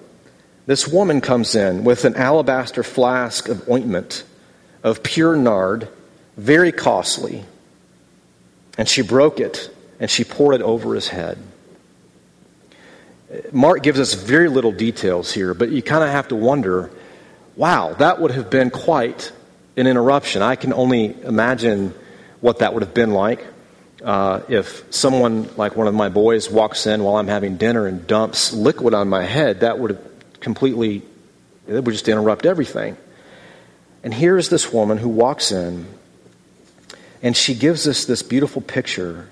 this 0.71 0.87
woman 0.87 1.21
comes 1.21 1.57
in 1.57 1.83
with 1.83 2.05
an 2.05 2.15
alabaster 2.15 2.85
flask 2.85 3.49
of 3.49 3.69
ointment 3.69 4.23
of 4.85 5.03
pure 5.03 5.35
nard, 5.35 5.89
very 6.37 6.71
costly. 6.71 7.45
And 8.79 8.89
she 8.89 9.03
broke 9.03 9.41
it 9.41 9.69
and 9.99 10.09
she 10.09 10.23
poured 10.23 10.55
it 10.55 10.62
over 10.62 10.95
his 10.95 11.09
head. 11.09 11.39
Mark 13.50 13.83
gives 13.83 13.99
us 13.99 14.15
very 14.15 14.49
little 14.49 14.71
details 14.71 15.33
here, 15.33 15.55
but 15.55 15.71
you 15.71 15.83
kind 15.83 16.05
of 16.05 16.11
have 16.11 16.29
to 16.29 16.37
wonder 16.37 16.93
wow, 17.57 17.95
that 17.95 18.21
would 18.21 18.31
have 18.31 18.49
been 18.49 18.71
quite 18.71 19.33
an 19.77 19.89
interruption. 19.89 20.41
I 20.41 20.55
can 20.55 20.73
only 20.73 21.21
imagine 21.25 21.93
what 22.41 22.61
that 22.61 22.75
would 22.75 22.85
have 22.85 22.95
been 22.95 23.11
like. 23.11 23.45
Uh, 24.05 24.43
if 24.49 24.85
someone 24.95 25.50
like 25.57 25.75
one 25.75 25.89
of 25.89 25.95
my 25.95 26.11
boys 26.11 26.49
walks 26.49 26.87
in 26.87 27.03
while 27.03 27.17
I'm 27.17 27.27
having 27.27 27.57
dinner 27.57 27.89
and 27.89 28.07
dumps 28.07 28.53
liquid 28.53 28.95
on 28.95 29.09
my 29.09 29.25
head, 29.25 29.61
that 29.61 29.81
would 29.81 29.91
have 29.91 30.10
completely, 30.40 31.02
it 31.68 31.85
would 31.85 31.92
just 31.92 32.09
interrupt 32.09 32.47
everything. 32.47 32.97
And 34.02 34.14
here's 34.14 34.49
this 34.49 34.73
woman 34.73 34.99
who 34.99 35.09
walks 35.09 35.52
in, 35.52 35.87
and 37.23 37.37
she 37.37 37.54
gives 37.54 37.87
us 37.87 38.04
this 38.06 38.23
beautiful 38.23 38.62
picture 38.62 39.28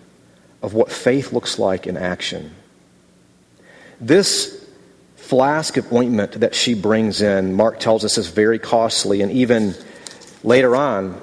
of 0.62 0.74
what 0.74 0.90
faith 0.90 1.32
looks 1.32 1.58
like 1.58 1.86
in 1.86 1.96
action. 1.96 2.54
This 4.00 4.66
flask 5.16 5.76
of 5.76 5.92
ointment 5.92 6.40
that 6.40 6.54
she 6.54 6.74
brings 6.74 7.20
in, 7.20 7.54
Mark 7.54 7.80
tells 7.80 8.04
us, 8.04 8.18
is 8.18 8.28
very 8.28 8.58
costly. 8.58 9.22
And 9.22 9.32
even 9.32 9.74
later 10.42 10.76
on, 10.76 11.20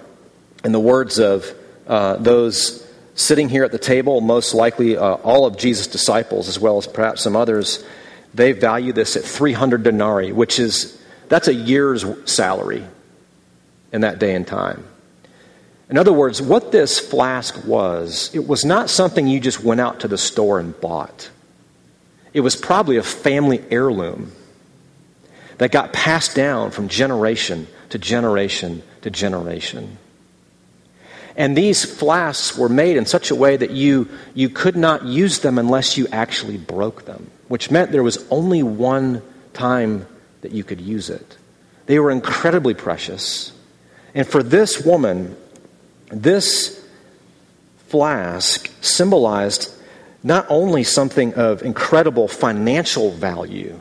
in 0.63 0.71
the 0.71 0.79
words 0.79 1.19
of 1.19 1.51
uh, 1.87 2.17
those 2.17 2.85
sitting 3.15 3.49
here 3.49 3.63
at 3.63 3.71
the 3.71 3.79
table, 3.79 4.21
most 4.21 4.53
likely 4.53 4.97
uh, 4.97 5.03
all 5.03 5.45
of 5.45 5.57
Jesus' 5.57 5.87
disciples, 5.87 6.49
as 6.49 6.59
well 6.59 6.77
as 6.77 6.87
perhaps 6.87 7.21
some 7.21 7.35
others, 7.35 7.83
they 8.35 8.51
value 8.51 8.91
this 8.91 9.15
at 9.15 9.23
300 9.23 9.83
denarii, 9.83 10.31
which 10.31 10.59
is, 10.59 11.01
that's 11.29 11.47
a 11.47 11.53
year's 11.53 12.05
salary 12.29 12.83
in 13.91 14.01
that 14.01 14.19
day 14.19 14.35
and 14.35 14.45
time. 14.45 14.85
In 15.89 15.97
other 15.97 16.11
words, 16.11 16.41
what 16.41 16.71
this 16.71 16.99
flask 16.99 17.65
was, 17.65 18.31
it 18.33 18.45
was 18.47 18.65
not 18.65 18.89
something 18.89 19.27
you 19.27 19.39
just 19.39 19.63
went 19.63 19.79
out 19.79 20.01
to 20.01 20.07
the 20.07 20.17
store 20.17 20.59
and 20.59 20.79
bought. 20.81 21.29
It 22.33 22.41
was 22.41 22.55
probably 22.55 22.97
a 22.97 23.03
family 23.03 23.63
heirloom 23.71 24.33
that 25.57 25.71
got 25.71 25.93
passed 25.93 26.35
down 26.35 26.71
from 26.71 26.89
generation 26.89 27.67
to 27.89 27.97
generation 27.97 28.83
to 29.01 29.09
generation. 29.09 29.97
And 31.37 31.57
these 31.57 31.83
flasks 31.83 32.57
were 32.57 32.69
made 32.69 32.97
in 32.97 33.05
such 33.05 33.29
a 33.29 33.35
way 33.35 33.57
that 33.57 33.71
you, 33.71 34.07
you 34.33 34.49
could 34.49 34.75
not 34.75 35.05
use 35.05 35.39
them 35.39 35.57
unless 35.57 35.97
you 35.97 36.07
actually 36.11 36.57
broke 36.57 37.05
them 37.05 37.29
which 37.47 37.69
meant 37.71 37.91
there 37.91 38.03
was 38.03 38.25
only 38.29 38.63
one 38.63 39.21
time 39.53 40.05
that 40.41 40.51
you 40.51 40.63
could 40.63 40.81
use 40.81 41.09
it. 41.09 41.37
They 41.85 41.99
were 41.99 42.11
incredibly 42.11 42.73
precious. 42.73 43.51
And 44.13 44.27
for 44.27 44.41
this 44.41 44.83
woman, 44.83 45.35
this 46.07 46.83
flask 47.87 48.69
symbolized 48.81 49.71
not 50.23 50.47
only 50.49 50.83
something 50.83 51.35
of 51.35 51.61
incredible 51.61 52.27
financial 52.27 53.11
value. 53.11 53.79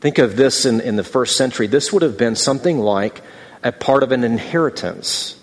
Think 0.00 0.18
of 0.18 0.36
this 0.36 0.66
in, 0.66 0.80
in 0.80 0.96
the 0.96 1.04
first 1.04 1.36
century. 1.36 1.66
This 1.66 1.92
would 1.92 2.02
have 2.02 2.18
been 2.18 2.36
something 2.36 2.78
like 2.78 3.22
a 3.62 3.72
part 3.72 4.02
of 4.02 4.12
an 4.12 4.24
inheritance. 4.24 5.39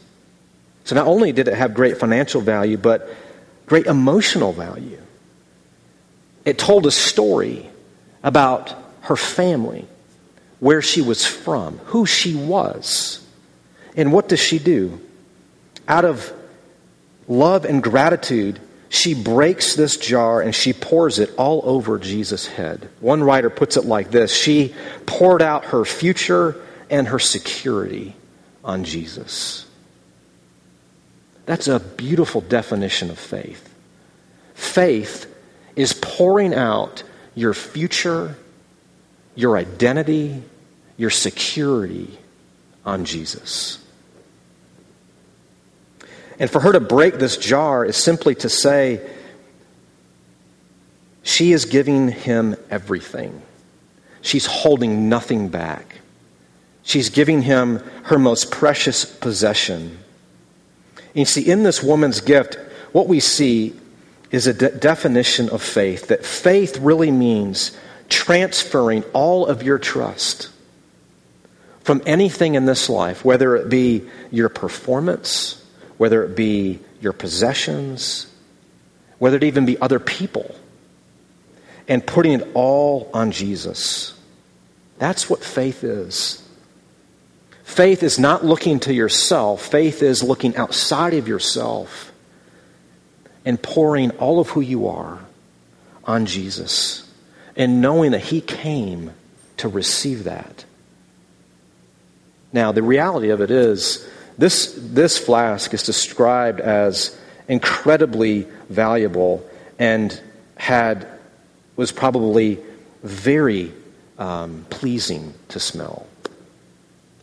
So 0.88 0.96
not 0.96 1.06
only 1.06 1.34
did 1.34 1.50
it 1.50 1.54
have 1.54 1.74
great 1.74 1.98
financial 1.98 2.40
value, 2.40 2.78
but 2.78 3.14
great 3.66 3.88
emotional 3.88 4.54
value. 4.54 5.02
It 6.46 6.58
told 6.58 6.86
a 6.86 6.92
story 6.92 7.70
about 8.24 8.74
her 9.02 9.18
family, 9.18 9.86
where 10.62 10.82
she 10.82 11.02
was 11.02 11.26
from, 11.26 11.80
who 11.88 12.06
she 12.06 12.36
was. 12.36 13.22
And 13.98 14.14
what 14.14 14.30
does 14.30 14.40
she 14.40 14.60
do? 14.60 15.02
Out 15.90 16.06
of 16.06 16.32
love 17.28 17.66
and 17.66 17.84
gratitude, 17.84 18.58
she 18.88 19.14
breaks 19.14 19.76
this 19.76 19.98
jar 19.98 20.40
and 20.40 20.56
she 20.56 20.72
pours 20.72 21.20
it 21.20 21.34
all 21.36 21.64
over 21.66 22.00
Jesus' 22.00 22.48
head. 22.48 22.88
One 23.02 23.22
writer 23.22 23.50
puts 23.50 23.76
it 23.76 23.84
like 23.84 24.10
this 24.10 24.34
She 24.34 24.74
poured 25.06 25.42
out 25.42 25.66
her 25.66 25.84
future 25.84 26.56
and 26.90 27.10
her 27.10 27.20
security 27.20 28.16
on 28.64 28.86
Jesus. 28.86 29.67
That's 31.48 31.68
a 31.70 31.80
beautiful 31.80 32.42
definition 32.42 33.10
of 33.10 33.18
faith. 33.18 33.74
Faith 34.54 35.34
is 35.78 35.94
pouring 35.94 36.54
out 36.54 37.04
your 37.36 37.54
future, 37.54 38.36
your 39.34 39.58
identity, 39.58 40.44
your 40.98 41.10
security 41.10 42.18
on 42.86 43.06
Jesus. 43.06 43.84
And 46.38 46.50
for 46.50 46.60
her 46.60 46.74
to 46.74 46.82
break 46.82 47.18
this 47.18 47.38
jar 47.38 47.86
is 47.86 47.96
simply 47.96 48.36
to 48.36 48.50
say, 48.50 49.10
she 51.24 51.54
is 51.54 51.64
giving 51.64 52.10
him 52.10 52.58
everything. 52.70 53.42
She's 54.22 54.46
holding 54.46 55.08
nothing 55.08 55.48
back. 55.48 55.96
She's 56.84 57.10
giving 57.10 57.42
him 57.42 57.78
her 58.04 58.20
most 58.20 58.52
precious 58.52 59.06
possession. 59.06 60.00
You 61.18 61.26
see, 61.26 61.50
in 61.50 61.64
this 61.64 61.82
woman's 61.82 62.22
gift, 62.22 62.60
what 62.92 63.08
we 63.08 63.20
see 63.20 63.74
is 64.30 64.46
a 64.46 64.54
de- 64.54 64.70
definition 64.70 65.50
of 65.50 65.64
faith 65.64 66.10
that 66.10 66.24
faith 66.24 66.78
really 66.78 67.10
means 67.10 67.76
transferring 68.08 69.02
all 69.14 69.48
of 69.48 69.64
your 69.64 69.80
trust 69.80 70.50
from 71.84 72.04
anything 72.06 72.54
in 72.54 72.66
this 72.66 72.88
life, 72.88 73.26
whether 73.26 73.56
it 73.56 73.68
be 73.68 74.08
your 74.30 74.48
performance, 74.48 75.66
whether 75.98 76.24
it 76.24 76.36
be 76.36 76.80
your 77.02 77.14
possessions, 77.14 78.32
whether 79.18 79.38
it 79.38 79.44
even 79.44 79.66
be 79.66 79.80
other 79.82 80.00
people, 80.00 80.56
and 81.88 82.06
putting 82.06 82.34
it 82.34 82.48
all 82.54 83.10
on 83.12 83.32
Jesus. 83.32 84.14
That's 85.00 85.28
what 85.28 85.44
faith 85.44 85.84
is. 85.84 86.47
Faith 87.68 88.02
is 88.02 88.18
not 88.18 88.46
looking 88.46 88.80
to 88.80 88.94
yourself, 88.94 89.62
faith 89.62 90.02
is 90.02 90.24
looking 90.24 90.56
outside 90.56 91.14
of 91.14 91.28
yourself 91.28 92.14
and 93.44 93.62
pouring 93.62 94.10
all 94.12 94.40
of 94.40 94.48
who 94.48 94.62
you 94.62 94.88
are 94.88 95.20
on 96.06 96.26
Jesus 96.26 97.08
and 97.58 97.82
knowing 97.82 98.12
that 98.12 98.22
He 98.22 98.40
came 98.40 99.12
to 99.58 99.68
receive 99.68 100.24
that. 100.24 100.64
Now, 102.54 102.72
the 102.72 102.82
reality 102.82 103.32
of 103.32 103.42
it 103.42 103.52
is, 103.52 104.08
this, 104.38 104.74
this 104.78 105.18
flask 105.18 105.74
is 105.74 105.84
described 105.84 106.62
as 106.62 107.20
incredibly 107.50 108.48
valuable 108.70 109.46
and 109.78 110.20
had 110.56 111.06
was 111.76 111.92
probably 111.92 112.60
very 113.04 113.74
um, 114.18 114.66
pleasing 114.70 115.34
to 115.50 115.60
smell. 115.60 116.08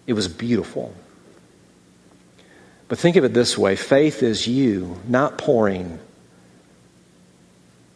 It 0.06 0.12
was 0.12 0.28
beautiful. 0.28 0.94
But 2.88 2.98
think 2.98 3.16
of 3.16 3.24
it 3.24 3.34
this 3.34 3.56
way 3.56 3.76
faith 3.76 4.22
is 4.22 4.46
you 4.46 5.00
not 5.08 5.38
pouring 5.38 5.98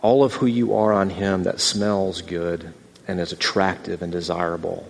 all 0.01 0.25
of 0.25 0.35
who 0.35 0.47
you 0.47 0.75
are 0.75 0.93
on 0.93 1.11
Him 1.11 1.43
that 1.43 1.61
smells 1.61 2.23
good 2.23 2.73
and 3.07 3.21
is 3.21 3.33
attractive 3.33 4.03
and 4.03 4.13
desirable. 4.13 4.89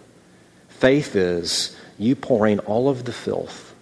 Faith 0.68 1.16
is 1.16 1.76
you 1.98 2.14
pouring 2.14 2.58
all 2.60 2.88
of 2.88 3.04
the 3.04 3.12
filth, 3.12 3.74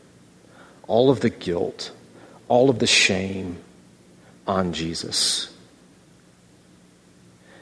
all 0.86 1.10
of 1.10 1.20
the 1.20 1.30
guilt, 1.30 1.90
all 2.48 2.70
of 2.70 2.78
the 2.78 2.86
shame 2.86 3.58
on 4.46 4.72
Jesus. 4.72 5.52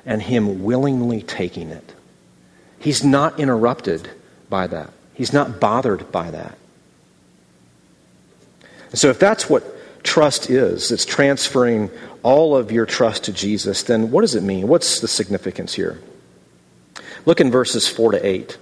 And 0.04 0.20
Him 0.20 0.62
willingly 0.62 1.22
taking 1.22 1.70
it. 1.70 1.94
He's 2.78 3.02
not 3.02 3.40
interrupted 3.40 4.10
by 4.50 4.66
that, 4.66 4.92
He's 5.14 5.32
not 5.32 5.60
bothered 5.60 6.10
by 6.12 6.30
that. 6.30 6.58
So, 8.94 9.10
if 9.10 9.18
that's 9.18 9.48
what 9.48 9.64
trust 10.04 10.50
is, 10.50 10.92
it's 10.92 11.04
transferring 11.04 11.90
all 12.22 12.56
of 12.56 12.70
your 12.70 12.86
trust 12.86 13.24
to 13.24 13.32
Jesus, 13.32 13.82
then 13.82 14.10
what 14.10 14.20
does 14.20 14.34
it 14.34 14.42
mean? 14.42 14.68
What's 14.68 15.00
the 15.00 15.08
significance 15.08 15.74
here? 15.74 16.00
Look 17.26 17.40
in 17.40 17.50
verses 17.50 17.88
4 17.88 18.12
to 18.12 18.26
8. 18.26 18.58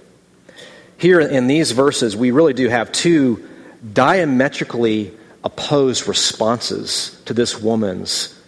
Here 0.97 1.19
in 1.19 1.47
these 1.47 1.71
verses, 1.71 2.15
we 2.15 2.31
really 2.31 2.53
do 2.53 2.69
have 2.69 2.91
two 2.91 3.47
diametrically 3.93 5.13
opposed 5.43 6.07
responses 6.07 7.21
to 7.25 7.33
this 7.33 7.59
woman's 7.59 8.39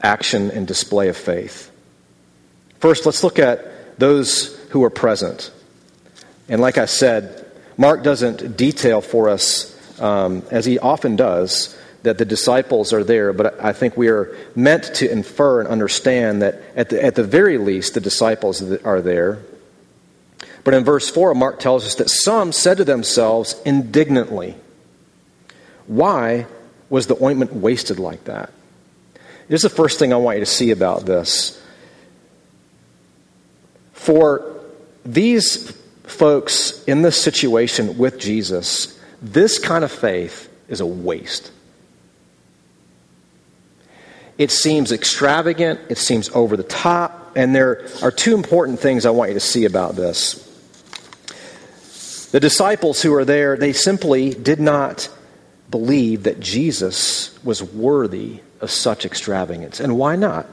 action 0.00 0.50
and 0.50 0.66
display 0.66 1.08
of 1.08 1.16
faith. 1.16 1.70
First, 2.78 3.06
let's 3.06 3.24
look 3.24 3.38
at 3.38 3.98
those 3.98 4.56
who 4.70 4.84
are 4.84 4.90
present. 4.90 5.50
And 6.48 6.60
like 6.60 6.78
I 6.78 6.86
said, 6.86 7.44
Mark 7.76 8.02
doesn't 8.02 8.56
detail 8.56 9.00
for 9.00 9.28
us, 9.28 9.72
um, 10.00 10.42
as 10.50 10.64
he 10.64 10.78
often 10.78 11.16
does, 11.16 11.76
that 12.02 12.18
the 12.18 12.24
disciples 12.24 12.92
are 12.92 13.02
there, 13.02 13.32
but 13.32 13.60
I 13.62 13.72
think 13.72 13.96
we 13.96 14.08
are 14.08 14.36
meant 14.54 14.94
to 14.96 15.10
infer 15.10 15.60
and 15.60 15.68
understand 15.68 16.42
that 16.42 16.62
at 16.76 16.88
the, 16.88 17.04
at 17.04 17.16
the 17.16 17.24
very 17.24 17.58
least, 17.58 17.94
the 17.94 18.00
disciples 18.00 18.62
are 18.84 19.00
there. 19.00 19.40
But 20.62 20.74
in 20.74 20.84
verse 20.84 21.10
4, 21.10 21.34
Mark 21.34 21.58
tells 21.58 21.84
us 21.84 21.96
that 21.96 22.08
some 22.10 22.52
said 22.52 22.76
to 22.78 22.84
themselves 22.84 23.60
indignantly, 23.64 24.56
Why 25.86 26.46
was 26.88 27.08
the 27.08 27.22
ointment 27.22 27.52
wasted 27.52 27.98
like 27.98 28.24
that? 28.24 28.50
Here's 29.48 29.62
the 29.62 29.68
first 29.68 29.98
thing 29.98 30.12
I 30.12 30.16
want 30.16 30.38
you 30.38 30.44
to 30.44 30.50
see 30.50 30.70
about 30.70 31.06
this. 31.06 31.60
For 33.92 34.60
these 35.04 35.72
folks 36.06 36.82
in 36.84 37.02
this 37.02 37.20
situation 37.20 37.98
with 37.98 38.18
Jesus, 38.18 38.98
this 39.20 39.58
kind 39.58 39.84
of 39.84 39.92
faith 39.92 40.48
is 40.68 40.80
a 40.80 40.86
waste. 40.86 41.52
It 44.38 44.50
seems 44.50 44.92
extravagant, 44.92 45.80
it 45.88 45.98
seems 45.98 46.28
over 46.30 46.56
the 46.56 46.62
top, 46.62 47.32
and 47.36 47.54
there 47.54 47.86
are 48.02 48.10
two 48.10 48.34
important 48.34 48.80
things 48.80 49.06
I 49.06 49.10
want 49.10 49.30
you 49.30 49.34
to 49.34 49.40
see 49.40 49.64
about 49.64 49.96
this. 49.96 50.42
The 52.32 52.40
disciples 52.40 53.00
who 53.00 53.14
are 53.14 53.24
there, 53.24 53.56
they 53.56 53.72
simply 53.72 54.34
did 54.34 54.60
not 54.60 55.08
believe 55.70 56.24
that 56.24 56.40
Jesus 56.40 57.36
was 57.44 57.62
worthy 57.62 58.40
of 58.60 58.70
such 58.70 59.06
extravagance. 59.06 59.80
And 59.80 59.96
why 59.96 60.16
not? 60.16 60.46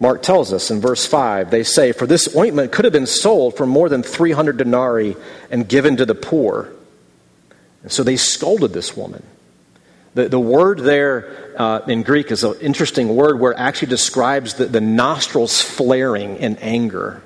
Mark 0.00 0.22
tells 0.22 0.52
us 0.52 0.70
in 0.70 0.80
verse 0.80 1.06
5, 1.06 1.50
they 1.50 1.62
say, 1.62 1.92
For 1.92 2.06
this 2.06 2.34
ointment 2.34 2.72
could 2.72 2.84
have 2.84 2.92
been 2.92 3.06
sold 3.06 3.56
for 3.56 3.66
more 3.66 3.88
than 3.88 4.02
300 4.02 4.56
denarii 4.56 5.16
and 5.50 5.68
given 5.68 5.96
to 5.96 6.06
the 6.06 6.14
poor. 6.14 6.72
And 7.82 7.92
so 7.92 8.02
they 8.02 8.16
scolded 8.16 8.72
this 8.72 8.96
woman. 8.96 9.22
The, 10.14 10.28
the 10.28 10.40
word 10.40 10.78
there 10.78 11.54
uh, 11.60 11.80
in 11.86 12.02
Greek 12.02 12.30
is 12.30 12.44
an 12.44 12.54
interesting 12.60 13.14
word 13.14 13.40
where 13.40 13.52
it 13.52 13.58
actually 13.58 13.88
describes 13.88 14.54
the, 14.54 14.66
the 14.66 14.80
nostrils 14.80 15.60
flaring 15.60 16.36
in 16.36 16.56
anger. 16.56 17.22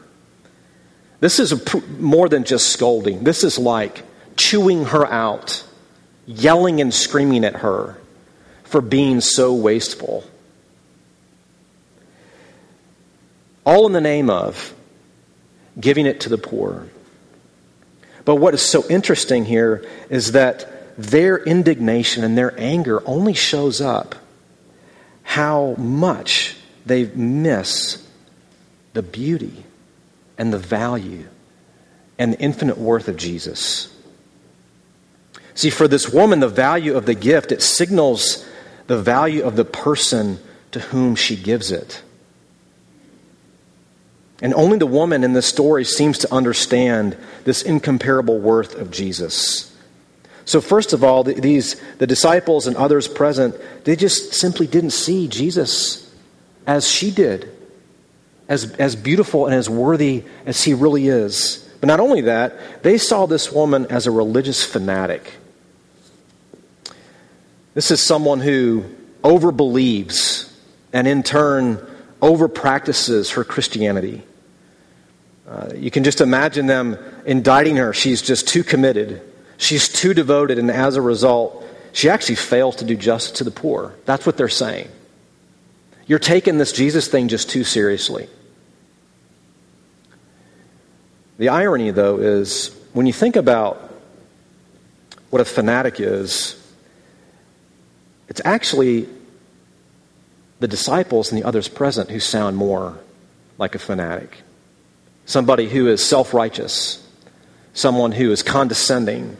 This 1.21 1.39
is 1.39 1.53
a, 1.53 1.81
more 1.99 2.29
than 2.29 2.45
just 2.45 2.71
scolding. 2.71 3.25
This 3.25 3.45
is 3.45 3.59
like 3.59 4.03
chewing 4.37 4.87
her 4.87 5.07
out, 5.07 5.65
yelling 6.27 6.81
and 6.81 6.93
screaming 6.93 7.45
at 7.45 7.57
her 7.57 7.97
for 8.65 8.81
being 8.81 9.21
so 9.21 9.55
wasteful. 9.55 10.25
All 13.69 13.87
in 13.87 13.93
the 13.93 14.01
name 14.01 14.31
of 14.31 14.73
giving 15.79 16.07
it 16.07 16.21
to 16.21 16.31
the 16.31 16.39
poor. 16.39 16.89
But 18.25 18.37
what 18.37 18.55
is 18.55 18.63
so 18.63 18.83
interesting 18.89 19.45
here 19.45 19.87
is 20.09 20.33
that 20.33 20.97
their 20.97 21.37
indignation 21.37 22.25
and 22.25 22.37
their 22.37 22.59
anger 22.59 23.03
only 23.07 23.35
shows 23.35 23.83
up 23.83 24.15
how 25.23 25.75
much 25.77 26.57
they 26.87 27.09
miss 27.09 28.03
the 28.95 29.03
beauty 29.03 29.65
and 30.39 30.51
the 30.51 30.59
value 30.59 31.29
and 32.19 32.33
the 32.33 32.41
infinite 32.41 32.79
worth 32.79 33.07
of 33.07 33.19
Jesus. 33.19 33.95
See, 35.53 35.69
for 35.69 35.87
this 35.87 36.09
woman, 36.09 36.41
the 36.41 36.49
value 36.49 36.97
of 36.97 37.05
the 37.05 37.15
gift, 37.15 37.53
it 37.53 37.61
signals 37.61 38.47
the 38.87 38.97
value 38.97 39.43
of 39.43 39.57
the 39.57 39.67
person 39.67 40.39
to 40.71 40.81
whom 40.81 41.17
she 41.17 41.37
gives 41.37 41.71
it. 41.71 42.03
And 44.41 44.55
only 44.55 44.79
the 44.79 44.87
woman 44.87 45.25
in 45.25 45.33
this 45.33 45.47
story 45.47 45.85
seems 45.85 46.19
to 46.19 46.33
understand 46.33 47.17
this 47.45 47.63
incomparable 47.63 48.39
worth 48.39 48.75
of 48.77 48.91
Jesus. 48.91 49.75
So, 50.45 50.61
first 50.61 50.93
of 50.93 51.03
all, 51.03 51.25
these, 51.25 51.77
the 51.99 52.07
disciples 52.07 52.67
and 52.67 52.77
others 52.77 53.09
present, 53.09 53.57
they 53.85 53.97
just 53.97 54.33
simply 54.35 54.67
didn't 54.67 54.91
see 54.91 55.29
Jesus 55.29 56.15
as 56.67 56.89
she 56.89 57.11
did, 57.11 57.51
as, 58.49 58.73
as 58.73 58.95
beautiful 58.97 59.47
and 59.47 59.55
as 59.55 59.69
worthy 59.69 60.25
as 60.47 60.63
he 60.63 60.73
really 60.73 61.09
is. 61.09 61.69
But 61.81 61.89
not 61.89 62.01
only 62.01 62.23
that, 62.23 62.83
they 62.83 62.97
saw 62.97 63.27
this 63.27 63.53
woman 63.53 63.87
as 63.91 64.07
a 64.07 64.11
religious 64.11 64.65
fanatic. 64.65 65.35
This 67.75 67.91
is 67.91 68.01
someone 68.01 68.41
who 68.41 68.85
overbelieves 69.23 70.51
and 70.93 71.07
in 71.07 71.23
turn 71.23 71.87
over 72.21 72.49
practices 72.49 73.31
her 73.33 73.45
Christianity. 73.45 74.23
Uh, 75.49 75.71
you 75.75 75.91
can 75.91 76.05
just 76.05 76.21
imagine 76.21 76.67
them 76.67 76.99
indicting 77.25 77.77
her. 77.77 77.95
She's 77.95 78.21
just 78.21 78.47
too 78.47 78.63
committed. 78.63 79.23
She's 79.57 79.89
too 79.89 80.13
devoted, 80.13 80.59
and 80.59 80.71
as 80.71 80.97
a 80.97 81.03
result, 81.03 81.65
she 81.93 82.11
actually 82.11 82.35
fails 82.35 82.77
to 82.77 82.85
do 82.85 82.97
justice 82.97 83.39
to 83.39 83.45
the 83.45 83.51
poor. 83.51 83.95
That's 84.05 84.27
what 84.27 84.37
they're 84.37 84.49
saying. 84.49 84.89
You're 86.07 86.19
taking 86.19 86.59
this 86.59 86.73
Jesus 86.73 87.09
thing 87.09 87.29
just 87.29 87.51
too 87.51 87.65
seriously. 87.65 88.29
The 91.39 91.49
irony, 91.49 91.93
though, 91.93 92.19
is 92.19 92.75
when 92.93 93.07
you 93.07 93.13
think 93.13 93.37
about 93.37 93.93
what 95.31 95.41
a 95.41 95.45
fanatic 95.45 96.01
is, 96.01 96.57
it's 98.29 98.41
actually 98.45 99.09
the 100.61 100.69
disciples 100.69 101.33
and 101.33 101.41
the 101.41 101.47
others 101.47 101.69
present 101.69 102.11
who 102.11 102.21
sound 102.21 102.57
more 102.57 102.99
like 103.57 103.75
a 103.75 103.79
fanatic. 103.79 104.43
Somebody 105.29 105.69
who 105.69 105.89
is 105.89 106.03
self 106.03 106.33
righteous, 106.33 107.07
someone 107.75 108.13
who 108.13 108.33
is 108.33 108.43
condescending, 108.43 109.37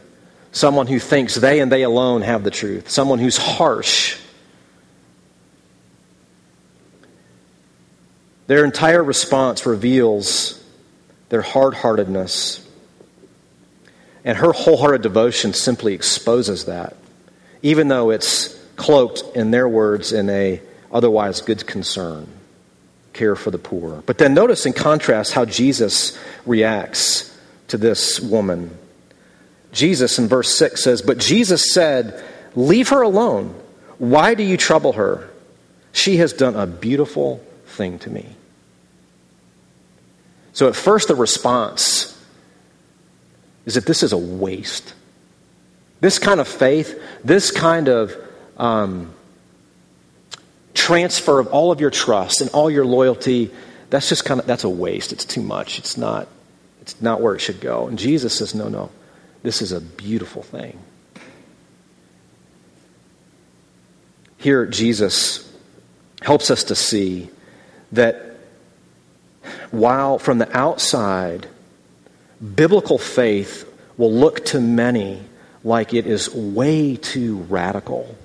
someone 0.51 0.85
who 0.85 0.99
thinks 0.99 1.33
they 1.33 1.59
and 1.61 1.71
they 1.71 1.81
alone 1.81 2.21
have 2.21 2.43
the 2.43 2.51
truth, 2.51 2.91
someone 2.91 3.17
who's 3.17 3.37
harsh. 3.37 4.15
Their 8.45 8.63
entire 8.65 9.03
response 9.03 9.65
reveals 9.65 10.63
their 11.29 11.41
hard 11.41 11.73
heartedness. 11.73 12.63
And 14.23 14.37
her 14.37 14.51
wholehearted 14.51 15.01
devotion 15.01 15.53
simply 15.53 15.95
exposes 15.95 16.65
that, 16.65 16.97
even 17.63 17.87
though 17.87 18.11
it's 18.11 18.55
cloaked, 18.75 19.23
in 19.33 19.49
their 19.49 19.67
words, 19.67 20.13
in 20.13 20.29
a 20.29 20.61
otherwise 20.91 21.41
good 21.41 21.65
concern 21.65 22.27
care 23.19 23.35
for 23.35 23.51
the 23.51 23.57
poor. 23.57 24.01
But 24.05 24.17
then 24.17 24.33
notice 24.33 24.65
in 24.65 24.71
contrast 24.71 25.33
how 25.33 25.43
Jesus 25.43 26.17
reacts 26.45 27.37
to 27.67 27.77
this 27.77 28.19
woman. 28.19 28.77
Jesus 29.73 30.17
in 30.17 30.27
verse 30.29 30.55
6 30.57 30.81
says, 30.81 31.01
But 31.01 31.17
Jesus 31.17 31.73
said, 31.73 32.23
Leave 32.55 32.89
her 32.89 33.01
alone. 33.01 33.53
Why 33.97 34.33
do 34.33 34.43
you 34.43 34.55
trouble 34.55 34.93
her? 34.93 35.29
She 35.91 36.17
has 36.17 36.31
done 36.31 36.55
a 36.55 36.65
beautiful 36.65 37.45
thing 37.65 37.99
to 37.99 38.09
me. 38.09 38.25
So 40.53 40.67
at 40.67 40.75
first, 40.75 41.09
the 41.09 41.15
response 41.15 42.17
is 43.65 43.75
that 43.75 43.85
this 43.85 44.01
is 44.01 44.13
a 44.13 44.17
waste. 44.17 44.93
This 45.99 46.17
kind 46.19 46.39
of 46.39 46.47
faith, 46.47 46.99
this 47.23 47.51
kind 47.51 47.89
of 47.89 48.15
um, 48.57 49.13
transfer 50.89 51.39
of 51.39 51.47
all 51.47 51.71
of 51.71 51.79
your 51.79 51.91
trust 51.91 52.41
and 52.41 52.49
all 52.49 52.71
your 52.71 52.85
loyalty, 52.85 53.51
that's 53.91 54.09
just 54.09 54.25
kind 54.25 54.39
of 54.39 54.47
that's 54.47 54.63
a 54.63 54.69
waste. 54.69 55.11
It's 55.13 55.25
too 55.25 55.41
much. 55.43 55.77
It's 55.77 55.97
not 55.97 56.27
it's 56.81 56.99
not 56.99 57.21
where 57.21 57.35
it 57.35 57.39
should 57.39 57.61
go. 57.61 57.87
And 57.87 57.99
Jesus 57.99 58.33
says, 58.33 58.55
"No, 58.55 58.69
no. 58.69 58.89
This 59.43 59.61
is 59.61 59.71
a 59.71 59.79
beautiful 59.79 60.41
thing. 60.41 60.79
Here, 64.37 64.65
Jesus 64.65 65.49
helps 66.21 66.49
us 66.49 66.63
to 66.65 66.75
see 66.75 67.29
that 67.91 68.37
while 69.71 70.17
from 70.17 70.39
the 70.39 70.57
outside, 70.57 71.47
biblical 72.55 72.97
faith 72.97 73.71
will 73.97 74.11
look 74.11 74.43
to 74.45 74.59
many 74.59 75.21
like 75.63 75.93
it 75.93 76.07
is 76.07 76.33
way 76.33 76.95
too 76.95 77.37
radical, 77.49 78.15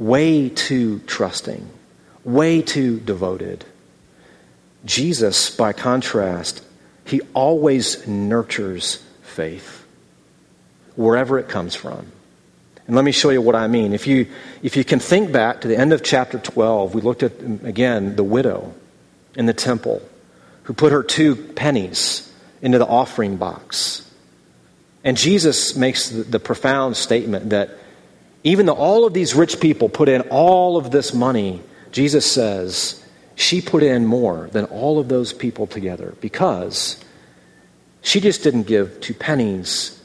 way 0.00 0.48
too 0.48 0.98
trusting, 1.00 1.68
way 2.24 2.62
too 2.62 2.98
devoted. 2.98 3.64
Jesus, 4.84 5.54
by 5.54 5.74
contrast, 5.74 6.64
he 7.04 7.20
always 7.34 8.06
nurtures 8.08 9.04
faith, 9.22 9.84
wherever 10.96 11.38
it 11.38 11.48
comes 11.48 11.74
from. 11.74 12.06
And 12.86 12.96
let 12.96 13.04
me 13.04 13.12
show 13.12 13.28
you 13.28 13.42
what 13.42 13.54
I 13.54 13.68
mean. 13.68 13.92
If 13.92 14.06
you, 14.06 14.26
if 14.62 14.76
you 14.76 14.84
can 14.84 14.98
think 14.98 15.30
back 15.30 15.60
to 15.60 15.68
the 15.68 15.76
end 15.76 15.92
of 15.92 16.02
chapter 16.02 16.38
12, 16.38 16.94
we 16.94 17.02
looked 17.02 17.22
at, 17.22 17.32
again, 17.62 18.16
the 18.16 18.24
widow 18.24 18.74
in 19.36 19.46
the 19.46 19.52
temple 19.52 20.02
who 20.64 20.72
put 20.72 20.92
her 20.92 21.02
two 21.02 21.36
pennies 21.36 22.32
into 22.62 22.78
the 22.78 22.86
offering 22.86 23.36
box. 23.36 24.10
And 25.04 25.16
Jesus 25.16 25.76
makes 25.76 26.08
the, 26.08 26.22
the 26.22 26.40
profound 26.40 26.96
statement 26.96 27.50
that 27.50 27.78
even 28.42 28.66
though 28.66 28.74
all 28.74 29.04
of 29.04 29.12
these 29.12 29.34
rich 29.34 29.60
people 29.60 29.88
put 29.88 30.08
in 30.08 30.22
all 30.30 30.76
of 30.76 30.90
this 30.90 31.12
money, 31.12 31.62
Jesus 31.92 32.30
says, 32.30 33.04
she 33.34 33.60
put 33.60 33.82
in 33.82 34.06
more 34.06 34.48
than 34.52 34.66
all 34.66 34.98
of 34.98 35.08
those 35.08 35.32
people 35.32 35.66
together 35.66 36.14
because 36.20 37.02
she 38.02 38.20
just 38.20 38.42
didn't 38.42 38.64
give 38.64 39.00
two 39.00 39.14
pennies. 39.14 40.02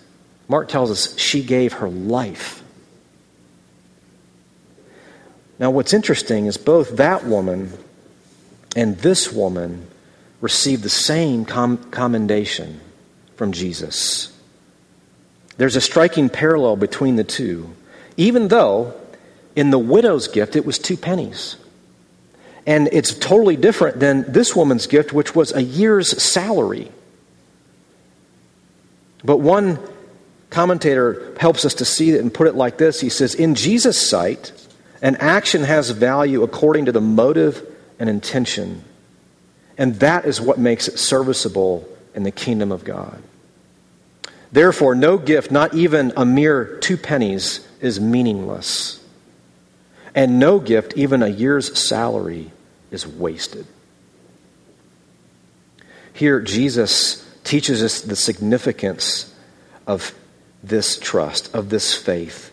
Mark 0.48 0.67
tells 0.69 0.91
us 0.91 1.17
she 1.17 1.43
gave 1.43 1.74
her 1.74 1.89
life. 1.89 2.63
Now, 5.58 5.71
what's 5.71 5.93
interesting 5.93 6.48
is 6.48 6.58
both 6.58 6.98
that 6.98 7.26
woman 7.26 7.71
and 8.76 8.98
this 8.98 9.32
woman 9.32 9.88
received 10.41 10.84
the 10.84 10.89
same 10.89 11.45
com- 11.45 11.78
commendation 11.91 12.82
from 13.36 13.54
Jesus. 13.54 14.38
There's 15.58 15.78
a 15.78 15.82
striking 15.82 16.30
parallel 16.30 16.76
between 16.76 17.15
the 17.15 17.24
two, 17.24 17.74
even 18.17 18.47
though 18.47 18.93
in 19.56 19.69
the 19.69 19.80
widow's 19.80 20.28
gift 20.28 20.56
it 20.56 20.65
was 20.65 20.78
two 20.78 20.97
pennies. 20.97 21.56
And 22.67 22.89
it's 22.91 23.13
totally 23.13 23.56
different 23.56 23.99
than 23.99 24.32
this 24.32 24.56
woman's 24.56 24.88
gift, 24.88 25.13
which 25.13 25.36
was 25.36 25.54
a 25.54 25.62
year's 25.62 26.21
salary. 26.21 26.91
But 29.23 29.38
one 29.38 29.80
commentator 30.49 31.36
helps 31.39 31.65
us 31.65 31.75
to 31.75 31.86
see 31.86 32.12
it 32.12 32.21
and 32.21 32.34
put 32.34 32.47
it 32.47 32.56
like 32.56 32.78
this 32.78 33.01
He 33.01 33.10
says, 33.10 33.36
In 33.36 33.56
Jesus' 33.56 34.10
sight, 34.10 34.51
an 35.01 35.17
action 35.17 35.63
has 35.63 35.89
value 35.91 36.43
according 36.43 36.86
to 36.86 36.91
the 36.91 37.01
motive 37.01 37.63
and 37.99 38.10
intention. 38.10 38.84
And 39.78 39.95
that 39.99 40.25
is 40.25 40.39
what 40.39 40.58
makes 40.58 40.88
it 40.88 40.97
serviceable 40.97 41.88
in 42.13 42.23
the 42.23 42.32
kingdom 42.32 42.71
of 42.71 42.84
God. 42.84 43.21
Therefore, 44.51 44.95
no 44.95 45.17
gift, 45.17 45.51
not 45.51 45.73
even 45.73 46.13
a 46.15 46.25
mere 46.25 46.78
two 46.78 46.95
pennies, 46.95 47.67
is 47.86 48.00
meaningless. 48.00 49.00
And 50.13 50.39
no 50.39 50.60
gift, 50.60 50.93
even 50.95 51.21
a 51.21 51.28
year's 51.28 51.78
salary, 51.78 52.52
is 52.89 53.06
wasted. 53.06 53.67
Here, 56.13 56.39
Jesus 56.39 57.30
teaches 57.43 57.84
us 57.84 58.02
the 58.02 58.15
significance 58.15 59.34
of 59.86 60.13
this 60.63 60.98
trust, 60.98 61.54
of 61.54 61.69
this 61.69 61.93
faith, 61.93 62.52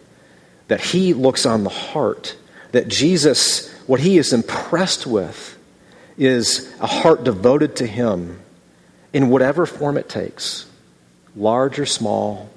that 0.69 0.81
he 0.81 1.15
looks 1.15 1.47
on 1.47 1.65
the 1.65 1.71
heart, 1.71 2.37
that 2.73 2.89
Jesus, 2.89 3.73
what 3.87 4.01
he 4.01 4.19
is 4.19 4.33
impressed 4.33 5.07
with, 5.07 5.57
is 6.19 6.75
a 6.81 6.87
heart 6.87 7.25
devoted 7.25 7.77
to 7.77 7.87
him 7.87 8.41
in 9.13 9.29
whatever 9.29 9.65
form 9.65 9.97
it 9.97 10.09
takes 10.09 10.67
large 11.35 11.79
or 11.79 11.87
small, 11.87 12.51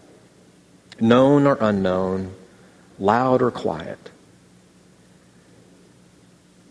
known 1.00 1.48
or 1.48 1.58
unknown, 1.62 2.34
loud 3.00 3.42
or 3.42 3.52
quiet. 3.52 4.00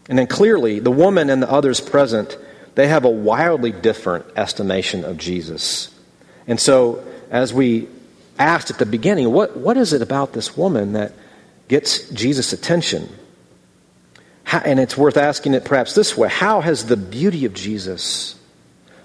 And 0.08 0.18
then 0.18 0.26
clearly, 0.26 0.80
the 0.80 0.90
woman 0.90 1.30
and 1.30 1.42
the 1.42 1.50
others 1.50 1.80
present, 1.80 2.36
they 2.74 2.88
have 2.88 3.04
a 3.04 3.10
wildly 3.10 3.72
different 3.72 4.26
estimation 4.36 5.04
of 5.04 5.16
Jesus. 5.16 5.94
And 6.46 6.60
so, 6.60 7.04
as 7.30 7.54
we 7.54 7.88
asked 8.38 8.70
at 8.70 8.78
the 8.78 8.86
beginning, 8.86 9.32
what, 9.32 9.56
what 9.56 9.76
is 9.76 9.92
it 9.92 10.02
about 10.02 10.32
this 10.32 10.56
woman 10.56 10.92
that 10.92 11.12
gets 11.68 12.08
Jesus' 12.10 12.52
attention? 12.52 13.08
How, 14.44 14.58
and 14.58 14.78
it's 14.78 14.96
worth 14.96 15.16
asking 15.16 15.54
it 15.54 15.64
perhaps 15.64 15.94
this 15.94 16.16
way 16.16 16.28
How 16.28 16.60
has 16.60 16.86
the 16.86 16.96
beauty 16.96 17.44
of 17.44 17.54
Jesus 17.54 18.36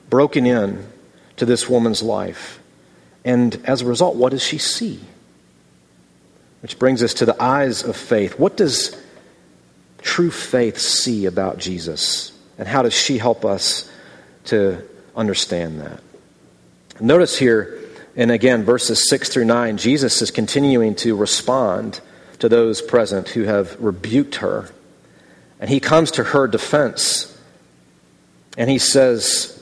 broken 0.10 0.45
in 0.45 0.86
to 1.38 1.45
this 1.45 1.69
woman's 1.69 2.03
life? 2.03 2.60
And 3.23 3.62
as 3.65 3.82
a 3.82 3.86
result, 3.86 4.15
what 4.15 4.32
does 4.32 4.43
she 4.43 4.58
see? 4.58 4.99
Which 6.62 6.78
brings 6.78 7.02
us 7.02 7.13
to 7.15 7.26
the 7.26 7.41
eyes 7.41 7.84
of 7.84 7.95
faith. 7.95 8.38
What 8.38 8.58
does 8.58 9.02
true 10.02 10.32
faith 10.32 10.78
see 10.78 11.26
about 11.26 11.58
Jesus? 11.58 12.32
And 12.58 12.67
how 12.67 12.82
does 12.82 12.93
she 12.93 13.17
help 13.17 13.45
us 13.45 13.89
to 14.45 14.84
understand 15.15 15.80
that? 15.80 16.02
Notice 17.00 17.38
here, 17.38 17.80
and 18.15 18.32
again, 18.32 18.63
verses 18.63 19.08
6 19.10 19.30
through 19.30 19.45
9, 19.45 19.78
Jesus 19.78 20.22
is 20.22 20.32
continuing 20.32 20.95
to 20.95 21.15
respond 21.15 22.02
to 22.39 22.50
those 22.50 22.82
present 22.82 23.30
who 23.30 23.43
have 23.43 23.80
rebuked 23.80 24.36
her. 24.36 24.69
And 25.62 25.69
he 25.69 25.80
comes 25.80 26.12
to 26.12 26.24
her 26.24 26.48
defense. 26.48 27.38
And 28.58 28.69
he 28.69 28.80
says 28.80 29.62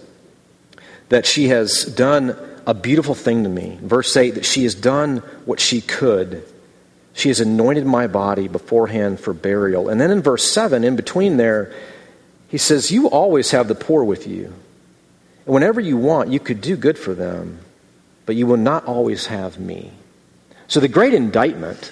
that 1.10 1.28
she 1.28 1.50
has 1.50 1.86
done 1.86 2.36
a 2.66 2.74
beautiful 2.74 3.14
thing 3.14 3.44
to 3.44 3.50
me. 3.50 3.78
Verse 3.82 4.16
8, 4.18 4.36
that 4.36 4.46
she 4.46 4.64
has 4.64 4.74
done 4.74 5.18
what 5.46 5.60
she 5.60 5.82
could 5.82 6.44
she 7.18 7.30
has 7.30 7.40
anointed 7.40 7.84
my 7.84 8.06
body 8.06 8.48
beforehand 8.48 9.20
for 9.20 9.34
burial. 9.34 9.90
And 9.90 10.00
then 10.00 10.12
in 10.12 10.22
verse 10.22 10.52
7, 10.52 10.84
in 10.84 10.96
between 10.96 11.38
there, 11.38 11.74
he 12.48 12.60
says, 12.60 12.92
You 12.92 13.10
always 13.10 13.50
have 13.50 13.68
the 13.68 13.74
poor 13.74 14.04
with 14.04 14.28
you. 14.28 14.54
And 15.46 15.54
whenever 15.56 15.82
you 15.82 15.98
want, 15.98 16.30
you 16.30 16.40
could 16.40 16.62
do 16.62 16.78
good 16.78 16.96
for 16.96 17.16
them, 17.16 17.58
but 18.28 18.36
you 18.36 18.46
will 18.46 18.58
not 18.58 18.86
always 18.86 19.26
have 19.26 19.60
me. 19.60 19.90
So 20.68 20.80
the 20.80 20.88
great 20.88 21.16
indictment 21.16 21.92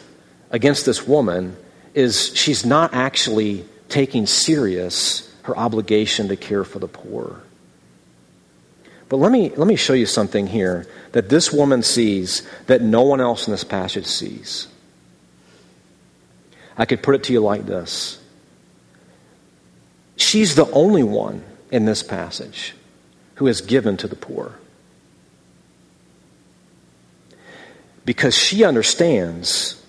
against 0.51 0.85
this 0.85 1.07
woman 1.07 1.57
is 1.95 2.31
she's 2.38 2.63
not 2.63 2.93
actually 2.93 3.65
taking 3.89 4.27
serious 4.27 5.33
her 5.41 5.57
obligation 5.57 6.27
to 6.27 6.35
care 6.35 6.63
for 6.63 6.77
the 6.77 6.88
poor. 6.88 7.41
But 9.09 9.17
let 9.17 9.31
me, 9.31 9.49
let 9.55 9.67
me 9.67 9.75
show 9.75 9.93
you 9.93 10.05
something 10.05 10.45
here 10.45 10.85
that 11.13 11.29
this 11.29 11.51
woman 11.51 11.81
sees 11.81 12.47
that 12.67 12.83
no 12.83 13.01
one 13.01 13.21
else 13.21 13.47
in 13.47 13.51
this 13.51 13.63
passage 13.63 14.05
sees. 14.05 14.67
I 16.77 16.85
could 16.85 17.01
put 17.01 17.15
it 17.15 17.23
to 17.23 17.33
you 17.33 17.39
like 17.39 17.65
this 17.65 18.19
She's 20.17 20.55
the 20.55 20.69
only 20.71 21.03
one 21.03 21.43
in 21.71 21.85
this 21.85 22.03
passage 22.03 22.73
who 23.35 23.47
has 23.47 23.61
given 23.61 23.97
to 23.97 24.07
the 24.07 24.15
poor. 24.15 24.55
Because 28.05 28.35
she 28.35 28.63
understands 28.63 29.81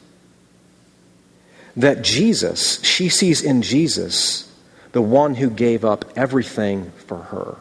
that 1.77 2.03
Jesus, 2.03 2.83
she 2.83 3.09
sees 3.09 3.43
in 3.43 3.63
Jesus 3.63 4.51
the 4.93 5.03
one 5.03 5.35
who 5.35 5.51
gave 5.51 5.85
up 5.85 6.07
everything 6.17 6.91
for 7.07 7.19
her. 7.19 7.57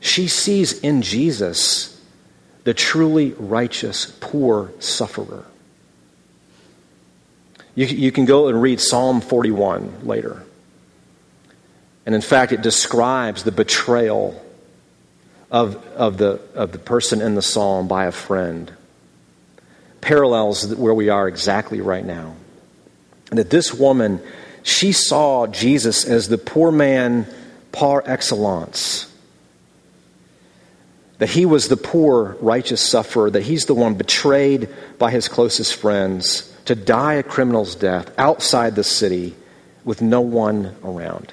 She 0.00 0.26
sees 0.26 0.80
in 0.80 1.02
Jesus 1.02 2.00
the 2.64 2.74
truly 2.74 3.32
righteous, 3.38 4.06
poor 4.20 4.72
sufferer. 4.80 5.44
You, 7.74 7.86
you 7.86 8.12
can 8.12 8.24
go 8.24 8.48
and 8.48 8.60
read 8.60 8.80
Psalm 8.80 9.20
41 9.20 10.06
later. 10.06 10.44
And 12.06 12.14
in 12.14 12.20
fact, 12.20 12.52
it 12.52 12.62
describes 12.62 13.44
the 13.44 13.52
betrayal 13.52 14.42
of, 15.50 15.76
of, 15.88 16.16
the, 16.18 16.40
of 16.54 16.72
the 16.72 16.78
person 16.78 17.20
in 17.20 17.34
the 17.34 17.42
psalm 17.42 17.88
by 17.88 18.06
a 18.06 18.12
friend. 18.12 18.72
Parallels 20.00 20.74
where 20.74 20.94
we 20.94 21.08
are 21.08 21.28
exactly 21.28 21.80
right 21.80 22.04
now. 22.04 22.34
And 23.30 23.38
that 23.38 23.50
this 23.50 23.72
woman, 23.72 24.20
she 24.62 24.92
saw 24.92 25.46
Jesus 25.46 26.04
as 26.04 26.28
the 26.28 26.38
poor 26.38 26.72
man 26.72 27.26
par 27.70 28.02
excellence. 28.06 29.06
That 31.18 31.28
he 31.28 31.44
was 31.44 31.68
the 31.68 31.76
poor, 31.76 32.36
righteous 32.40 32.80
sufferer, 32.80 33.30
that 33.30 33.42
he's 33.42 33.66
the 33.66 33.74
one 33.74 33.94
betrayed 33.94 34.68
by 34.98 35.10
his 35.10 35.28
closest 35.28 35.76
friends 35.76 36.49
to 36.66 36.74
die 36.74 37.14
a 37.14 37.22
criminal's 37.22 37.74
death 37.74 38.12
outside 38.18 38.76
the 38.76 38.84
city 38.84 39.34
with 39.84 40.02
no 40.02 40.20
one 40.20 40.76
around. 40.84 41.32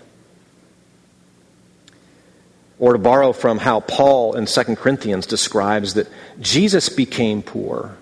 Or 2.79 2.93
to 2.93 2.99
borrow 2.99 3.33
from 3.33 3.57
how 3.57 3.79
Paul 3.81 4.35
in 4.35 4.45
2 4.45 4.75
Corinthians 4.75 5.25
describes 5.25 5.95
that 5.95 6.07
Jesus 6.39 6.89
became 6.89 7.41
poor 7.41 7.97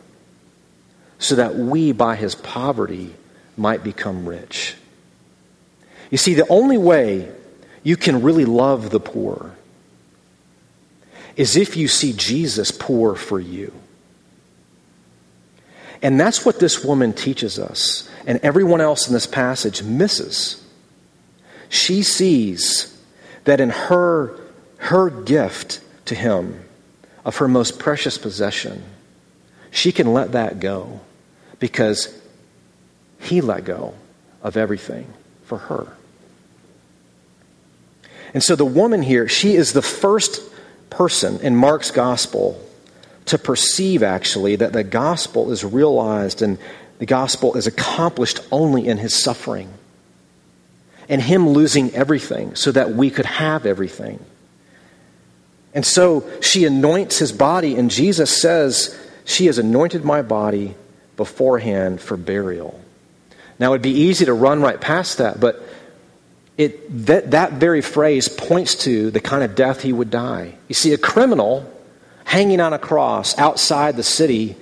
so 1.17 1.35
that 1.35 1.55
we, 1.55 1.91
by 1.91 2.15
his 2.15 2.35
poverty, 2.35 3.15
might 3.57 3.83
become 3.83 4.27
rich. 4.27 4.75
You 6.11 6.17
see, 6.17 6.33
the 6.33 6.47
only 6.49 6.77
way 6.77 7.31
you 7.83 7.95
can 7.97 8.21
really 8.21 8.45
love 8.45 8.89
the 8.89 8.99
poor 8.99 9.55
is 11.35 11.55
if 11.55 11.75
you 11.75 11.88
see 11.88 12.13
Jesus 12.13 12.71
poor 12.71 13.15
for 13.15 13.39
you. 13.39 13.73
And 16.01 16.19
that's 16.19 16.45
what 16.45 16.60
this 16.60 16.84
woman 16.84 17.13
teaches 17.13 17.58
us, 17.58 18.10
and 18.27 18.39
everyone 18.43 18.81
else 18.81 19.08
in 19.08 19.13
this 19.13 19.25
passage 19.25 19.81
misses. 19.84 20.63
She 21.69 22.03
sees 22.03 22.95
that 23.45 23.60
in 23.60 23.69
her, 23.69 24.38
her 24.77 25.10
gift 25.10 25.81
to 26.05 26.15
him 26.15 26.63
of 27.23 27.38
her 27.38 27.47
most 27.47 27.79
precious 27.79 28.17
possession, 28.17 28.84
she 29.71 29.91
can 29.91 30.13
let 30.13 30.34
that 30.34 30.60
go 30.60 31.01
because 31.60 32.21
he 33.19 33.41
let 33.41 33.65
go 33.65 33.93
of 34.43 34.58
everything 34.58 35.12
for 35.43 35.58
her. 35.58 35.88
And 38.34 38.43
so 38.43 38.55
the 38.55 38.65
woman 38.65 39.01
here, 39.01 39.27
she 39.27 39.55
is 39.55 39.73
the 39.73 39.81
first 39.81 40.41
person 40.89 41.39
in 41.39 41.55
Mark's 41.55 41.91
gospel 41.91 42.62
to 43.25 43.38
perceive 43.38 44.03
actually 44.03 44.55
that 44.57 44.73
the 44.73 44.83
gospel 44.83 45.51
is 45.51 45.63
realized 45.63 46.41
and 46.41 46.57
the 46.99 47.05
gospel 47.05 47.55
is 47.55 47.67
accomplished 47.67 48.39
only 48.51 48.88
in 48.88 48.97
his 48.97 49.15
suffering 49.15 49.71
and 51.09 51.21
him 51.21 51.49
losing 51.49 51.93
everything 51.93 52.55
so 52.55 52.71
that 52.71 52.91
we 52.91 53.09
could 53.09 53.25
have 53.25 53.65
everything. 53.65 54.19
And 55.73 55.85
so 55.85 56.23
she 56.41 56.65
anoints 56.65 57.19
his 57.19 57.31
body, 57.31 57.75
and 57.75 57.91
Jesus 57.91 58.35
says, 58.35 58.97
She 59.25 59.47
has 59.47 59.57
anointed 59.57 60.05
my 60.05 60.21
body 60.21 60.73
beforehand 61.17 61.99
for 61.99 62.15
burial. 62.15 62.79
Now, 63.59 63.73
it'd 63.73 63.81
be 63.81 63.91
easy 63.91 64.25
to 64.25 64.33
run 64.33 64.61
right 64.61 64.79
past 64.79 65.17
that, 65.17 65.39
but 65.39 65.61
it, 66.57 67.05
that, 67.07 67.31
that 67.31 67.53
very 67.53 67.81
phrase 67.81 68.29
points 68.29 68.75
to 68.85 69.11
the 69.11 69.19
kind 69.19 69.43
of 69.43 69.55
death 69.55 69.81
he 69.81 69.91
would 69.91 70.09
die. 70.09 70.55
You 70.69 70.75
see, 70.75 70.93
a 70.93 70.97
criminal 70.97 71.69
hanging 72.25 72.59
on 72.59 72.73
a 72.73 72.79
cross 72.79 73.38
outside 73.38 73.95
the 73.95 74.03
city, 74.03 74.57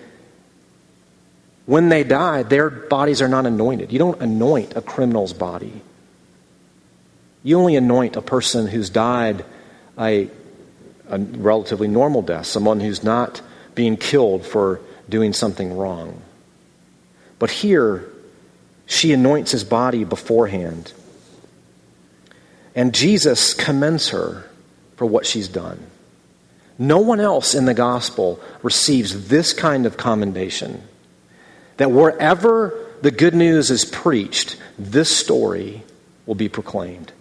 when 1.65 1.89
they 1.89 2.03
die, 2.03 2.43
their 2.43 2.69
bodies 2.69 3.21
are 3.21 3.27
not 3.27 3.45
anointed. 3.45 3.91
You 3.91 3.99
don't 3.99 4.21
anoint 4.21 4.75
a 4.75 4.81
criminal's 4.81 5.33
body. 5.33 5.81
You 7.41 7.57
only 7.57 7.75
anoint 7.75 8.15
a 8.15 8.21
person 8.21 8.67
who's 8.67 8.89
died 8.89 9.43
a, 9.97 10.29
a 11.09 11.19
relatively 11.19 11.87
normal 11.87 12.21
death, 12.21 12.45
someone 12.45 12.79
who's 12.79 13.03
not 13.03 13.41
being 13.75 13.97
killed 13.97 14.45
for 14.45 14.81
doing 15.09 15.33
something 15.33 15.75
wrong. 15.75 16.21
But 17.39 17.49
here, 17.49 18.09
she 18.85 19.13
anoints 19.13 19.51
his 19.51 19.63
body 19.63 20.03
beforehand. 20.03 20.93
And 22.75 22.93
Jesus 22.93 23.53
commends 23.53 24.09
her 24.09 24.49
for 24.95 25.05
what 25.05 25.25
she's 25.25 25.47
done. 25.47 25.85
No 26.77 26.97
one 26.99 27.19
else 27.19 27.53
in 27.53 27.65
the 27.65 27.73
gospel 27.73 28.39
receives 28.61 29.27
this 29.27 29.53
kind 29.53 29.85
of 29.85 29.97
commendation. 29.97 30.81
That 31.77 31.91
wherever 31.91 32.77
the 33.01 33.11
good 33.11 33.35
news 33.35 33.69
is 33.69 33.85
preached, 33.85 34.57
this 34.79 35.15
story 35.15 35.83
will 36.25 36.35
be 36.35 36.49
proclaimed. 36.49 37.11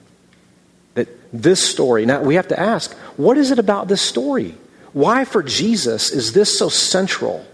That 0.94 1.08
this 1.32 1.62
story, 1.62 2.06
now 2.06 2.22
we 2.22 2.36
have 2.36 2.48
to 2.48 2.58
ask, 2.58 2.92
what 3.16 3.36
is 3.36 3.50
it 3.50 3.58
about 3.58 3.88
this 3.88 4.02
story? 4.02 4.54
Why, 4.92 5.24
for 5.24 5.42
Jesus, 5.42 6.10
is 6.10 6.32
this 6.32 6.58
so 6.58 6.68
central 6.68 7.44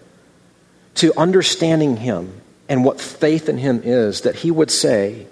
to 0.97 1.17
understanding 1.17 1.97
Him 1.97 2.41
and 2.69 2.85
what 2.85 3.01
faith 3.01 3.49
in 3.49 3.59
Him 3.59 3.81
is 3.85 4.23
that 4.23 4.37
He 4.37 4.51
would 4.51 4.71
say, 4.71 5.27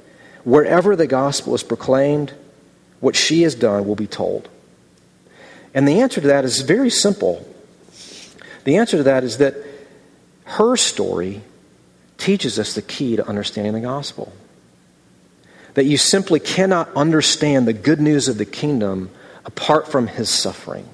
wherever 0.45 0.95
the 0.97 1.07
gospel 1.07 1.55
is 1.55 1.63
proclaimed, 1.63 2.33
what 3.01 3.17
she 3.17 3.43
has 3.43 3.55
done 3.55 3.87
will 3.87 3.97
be 3.97 4.07
told? 4.07 4.49
And 5.75 5.87
the 5.87 6.01
answer 6.01 6.21
to 6.21 6.27
that 6.29 6.45
is 6.45 6.63
very 6.63 6.91
simple. 6.91 7.47
The 8.65 8.77
answer 8.77 8.97
to 8.99 9.03
that 9.05 9.25
is 9.25 9.39
that 9.39 9.55
her 10.45 10.77
story 10.77 11.43
teaches 12.19 12.59
us 12.59 12.75
the 12.75 12.83
key 12.83 13.17
to 13.17 13.27
understanding 13.27 13.73
the 13.73 13.81
gospel. 13.81 14.33
That 15.75 15.85
you 15.85 15.99
simply 15.99 16.41
cannot 16.41 16.95
understand 16.97 17.69
the 17.69 17.73
good 17.73 18.01
news 18.01 18.29
of 18.29 18.39
the 18.39 18.45
kingdom 18.45 19.11
apart 19.45 19.89
from 19.89 20.07
his 20.07 20.31
suffering. 20.31 20.89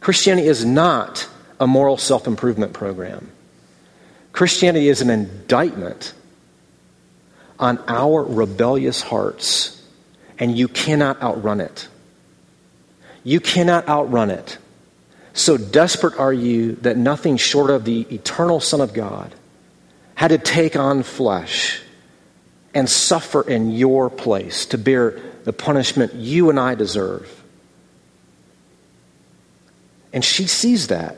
Christianity 0.00 0.48
is 0.48 0.64
not 0.64 1.28
a 1.58 1.66
moral 1.66 1.96
self 1.96 2.26
improvement 2.26 2.72
program. 2.72 3.30
Christianity 4.32 4.88
is 4.88 5.00
an 5.00 5.10
indictment 5.10 6.12
on 7.58 7.78
our 7.88 8.22
rebellious 8.22 9.00
hearts, 9.00 9.73
and 10.38 10.56
you 10.56 10.68
cannot 10.68 11.20
outrun 11.22 11.60
it. 11.60 11.88
You 13.22 13.40
cannot 13.40 13.88
outrun 13.88 14.30
it. 14.30 14.58
So 15.32 15.56
desperate 15.56 16.18
are 16.18 16.32
you 16.32 16.74
that 16.76 16.96
nothing 16.96 17.36
short 17.36 17.70
of 17.70 17.84
the 17.84 18.02
eternal 18.02 18.60
Son 18.60 18.80
of 18.80 18.92
God 18.94 19.34
had 20.14 20.28
to 20.28 20.38
take 20.38 20.76
on 20.76 21.02
flesh 21.02 21.82
and 22.72 22.88
suffer 22.88 23.42
in 23.42 23.72
your 23.72 24.10
place 24.10 24.66
to 24.66 24.78
bear 24.78 25.20
the 25.44 25.52
punishment 25.52 26.14
you 26.14 26.50
and 26.50 26.58
I 26.58 26.74
deserve. 26.74 27.42
And 30.12 30.24
she 30.24 30.46
sees 30.46 30.88
that. 30.88 31.16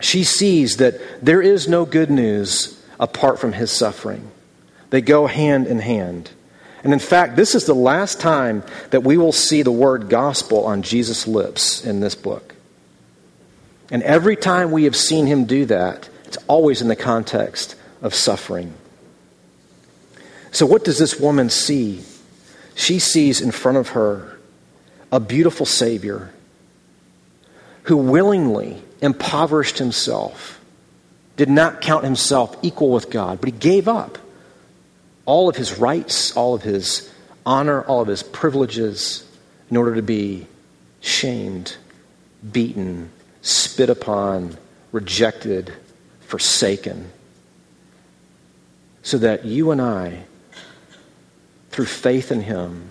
She 0.00 0.24
sees 0.24 0.76
that 0.76 1.00
there 1.24 1.42
is 1.42 1.68
no 1.68 1.84
good 1.84 2.10
news 2.10 2.80
apart 3.00 3.38
from 3.38 3.52
his 3.52 3.70
suffering. 3.70 4.30
They 4.90 5.00
go 5.00 5.26
hand 5.26 5.66
in 5.66 5.80
hand. 5.80 6.30
And 6.84 6.92
in 6.92 6.98
fact, 6.98 7.36
this 7.36 7.54
is 7.54 7.64
the 7.64 7.74
last 7.74 8.20
time 8.20 8.62
that 8.90 9.02
we 9.02 9.16
will 9.16 9.32
see 9.32 9.62
the 9.62 9.72
word 9.72 10.08
gospel 10.08 10.64
on 10.66 10.82
Jesus' 10.82 11.26
lips 11.26 11.84
in 11.84 12.00
this 12.00 12.14
book. 12.14 12.54
And 13.90 14.02
every 14.02 14.36
time 14.36 14.70
we 14.70 14.84
have 14.84 14.96
seen 14.96 15.26
him 15.26 15.44
do 15.44 15.64
that, 15.66 16.08
it's 16.24 16.38
always 16.48 16.82
in 16.82 16.88
the 16.88 16.96
context 16.96 17.76
of 18.02 18.14
suffering. 18.14 18.74
So, 20.50 20.66
what 20.66 20.84
does 20.84 20.98
this 20.98 21.18
woman 21.18 21.50
see? 21.50 22.02
She 22.74 22.98
sees 22.98 23.40
in 23.40 23.52
front 23.52 23.78
of 23.78 23.90
her 23.90 24.38
a 25.10 25.20
beautiful 25.20 25.66
Savior 25.66 26.32
who 27.84 27.96
willingly 27.96 28.82
impoverished 29.00 29.78
himself, 29.78 30.60
did 31.36 31.48
not 31.48 31.80
count 31.80 32.04
himself 32.04 32.56
equal 32.62 32.90
with 32.90 33.10
God, 33.10 33.40
but 33.40 33.48
he 33.48 33.58
gave 33.58 33.86
up 33.86 34.18
all 35.26 35.48
of 35.48 35.56
his 35.56 35.78
rights, 35.78 36.36
all 36.36 36.54
of 36.54 36.62
his 36.62 37.12
honor, 37.44 37.82
all 37.82 38.00
of 38.00 38.08
his 38.08 38.22
privileges 38.22 39.28
in 39.70 39.76
order 39.76 39.94
to 39.94 40.02
be 40.02 40.46
shamed, 41.00 41.76
beaten, 42.52 43.10
spit 43.42 43.90
upon, 43.90 44.56
rejected, 44.92 45.72
forsaken. 46.20 47.10
So 49.02 49.18
that 49.18 49.44
you 49.44 49.70
and 49.70 49.80
I, 49.80 50.24
through 51.70 51.86
faith 51.86 52.32
in 52.32 52.40
him, 52.40 52.90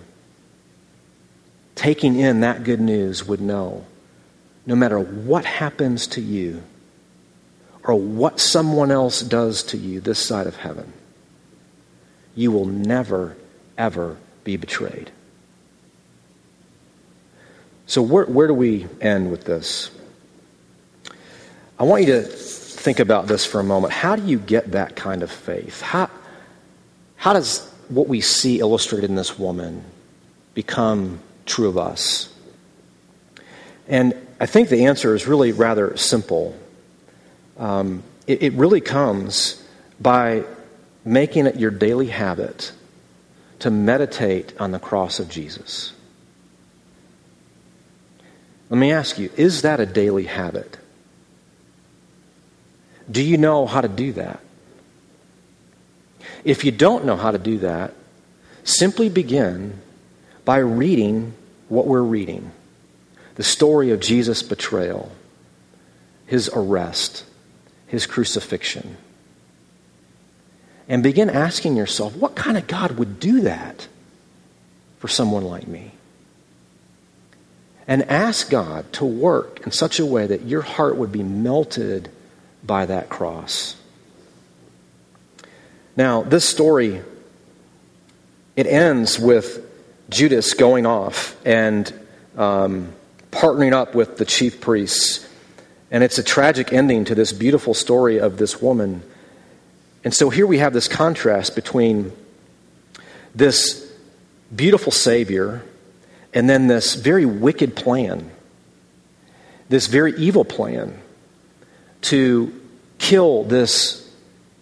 taking 1.74 2.18
in 2.18 2.40
that 2.40 2.64
good 2.64 2.80
news, 2.80 3.26
would 3.26 3.40
know 3.40 3.84
no 4.64 4.74
matter 4.74 4.98
what 4.98 5.44
happens 5.44 6.06
to 6.08 6.20
you 6.20 6.62
or 7.84 7.94
what 7.94 8.40
someone 8.40 8.90
else 8.90 9.20
does 9.20 9.62
to 9.62 9.76
you 9.76 10.00
this 10.00 10.18
side 10.18 10.46
of 10.46 10.56
heaven, 10.56 10.92
you 12.36 12.52
will 12.52 12.66
never, 12.66 13.36
ever 13.76 14.18
be 14.44 14.56
betrayed. 14.56 15.10
So, 17.86 18.02
where, 18.02 18.26
where 18.26 18.46
do 18.46 18.54
we 18.54 18.86
end 19.00 19.30
with 19.30 19.44
this? 19.44 19.90
I 21.78 21.84
want 21.84 22.04
you 22.04 22.12
to 22.12 22.22
think 22.22 23.00
about 23.00 23.26
this 23.26 23.44
for 23.44 23.58
a 23.58 23.64
moment. 23.64 23.92
How 23.92 24.16
do 24.16 24.24
you 24.24 24.38
get 24.38 24.72
that 24.72 24.94
kind 24.94 25.22
of 25.22 25.30
faith? 25.30 25.80
How, 25.80 26.10
how 27.16 27.32
does 27.32 27.68
what 27.88 28.06
we 28.06 28.20
see 28.20 28.60
illustrated 28.60 29.10
in 29.10 29.16
this 29.16 29.38
woman 29.38 29.84
become 30.54 31.20
true 31.46 31.68
of 31.68 31.78
us? 31.78 32.32
And 33.88 34.14
I 34.40 34.46
think 34.46 34.68
the 34.68 34.86
answer 34.86 35.14
is 35.14 35.26
really 35.26 35.52
rather 35.52 35.96
simple. 35.96 36.56
Um, 37.56 38.02
it, 38.26 38.42
it 38.42 38.52
really 38.54 38.80
comes 38.80 39.62
by 40.00 40.44
making 41.06 41.46
it 41.46 41.56
your 41.56 41.70
daily 41.70 42.08
habit 42.08 42.72
to 43.60 43.70
meditate 43.70 44.52
on 44.60 44.72
the 44.72 44.78
cross 44.78 45.20
of 45.20 45.30
Jesus. 45.30 45.92
Let 48.68 48.78
me 48.78 48.90
ask 48.90 49.16
you 49.16 49.30
is 49.36 49.62
that 49.62 49.80
a 49.80 49.86
daily 49.86 50.24
habit? 50.24 50.76
Do 53.08 53.22
you 53.22 53.38
know 53.38 53.66
how 53.66 53.80
to 53.80 53.88
do 53.88 54.12
that? 54.14 54.40
If 56.42 56.64
you 56.64 56.72
don't 56.72 57.04
know 57.04 57.16
how 57.16 57.30
to 57.30 57.38
do 57.38 57.58
that, 57.58 57.94
simply 58.64 59.08
begin 59.08 59.80
by 60.44 60.58
reading 60.58 61.34
what 61.68 61.86
we're 61.86 62.02
reading 62.02 62.50
the 63.36 63.42
story 63.42 63.90
of 63.90 64.00
Jesus' 64.00 64.42
betrayal, 64.42 65.12
his 66.24 66.48
arrest, 66.54 67.22
his 67.86 68.06
crucifixion 68.06 68.96
and 70.88 71.02
begin 71.02 71.30
asking 71.30 71.76
yourself, 71.76 72.14
what 72.16 72.34
kind 72.34 72.56
of 72.56 72.66
God 72.66 72.92
would 72.92 73.18
do 73.20 73.42
that 73.42 73.88
for 74.98 75.08
someone 75.08 75.44
like 75.44 75.66
me? 75.66 75.92
and 77.88 78.02
ask 78.10 78.50
God 78.50 78.92
to 78.94 79.04
work 79.04 79.64
in 79.64 79.72
such 79.72 80.00
a 80.00 80.06
way 80.06 80.26
that 80.26 80.42
your 80.42 80.62
heart 80.62 80.96
would 80.96 81.12
be 81.12 81.22
melted 81.22 82.10
by 82.64 82.86
that 82.86 83.08
cross. 83.08 83.76
Now, 85.96 86.22
this 86.22 86.46
story 86.48 87.02
it 88.56 88.66
ends 88.66 89.18
with 89.18 89.64
Judas 90.08 90.54
going 90.54 90.86
off 90.86 91.36
and 91.44 91.92
um, 92.36 92.92
partnering 93.30 93.72
up 93.72 93.94
with 93.94 94.16
the 94.16 94.24
chief 94.24 94.62
priests. 94.62 95.28
And 95.90 96.02
it's 96.02 96.16
a 96.16 96.22
tragic 96.22 96.72
ending 96.72 97.04
to 97.04 97.14
this 97.14 97.34
beautiful 97.34 97.74
story 97.74 98.18
of 98.18 98.38
this 98.38 98.60
woman. 98.60 99.02
And 100.06 100.14
so 100.14 100.30
here 100.30 100.46
we 100.46 100.58
have 100.58 100.72
this 100.72 100.86
contrast 100.86 101.56
between 101.56 102.12
this 103.34 103.92
beautiful 104.54 104.92
Savior 104.92 105.64
and 106.32 106.48
then 106.48 106.68
this 106.68 106.94
very 106.94 107.26
wicked 107.26 107.74
plan, 107.74 108.30
this 109.68 109.88
very 109.88 110.14
evil 110.16 110.44
plan 110.44 110.96
to 112.02 112.54
kill 112.98 113.42
this 113.42 114.08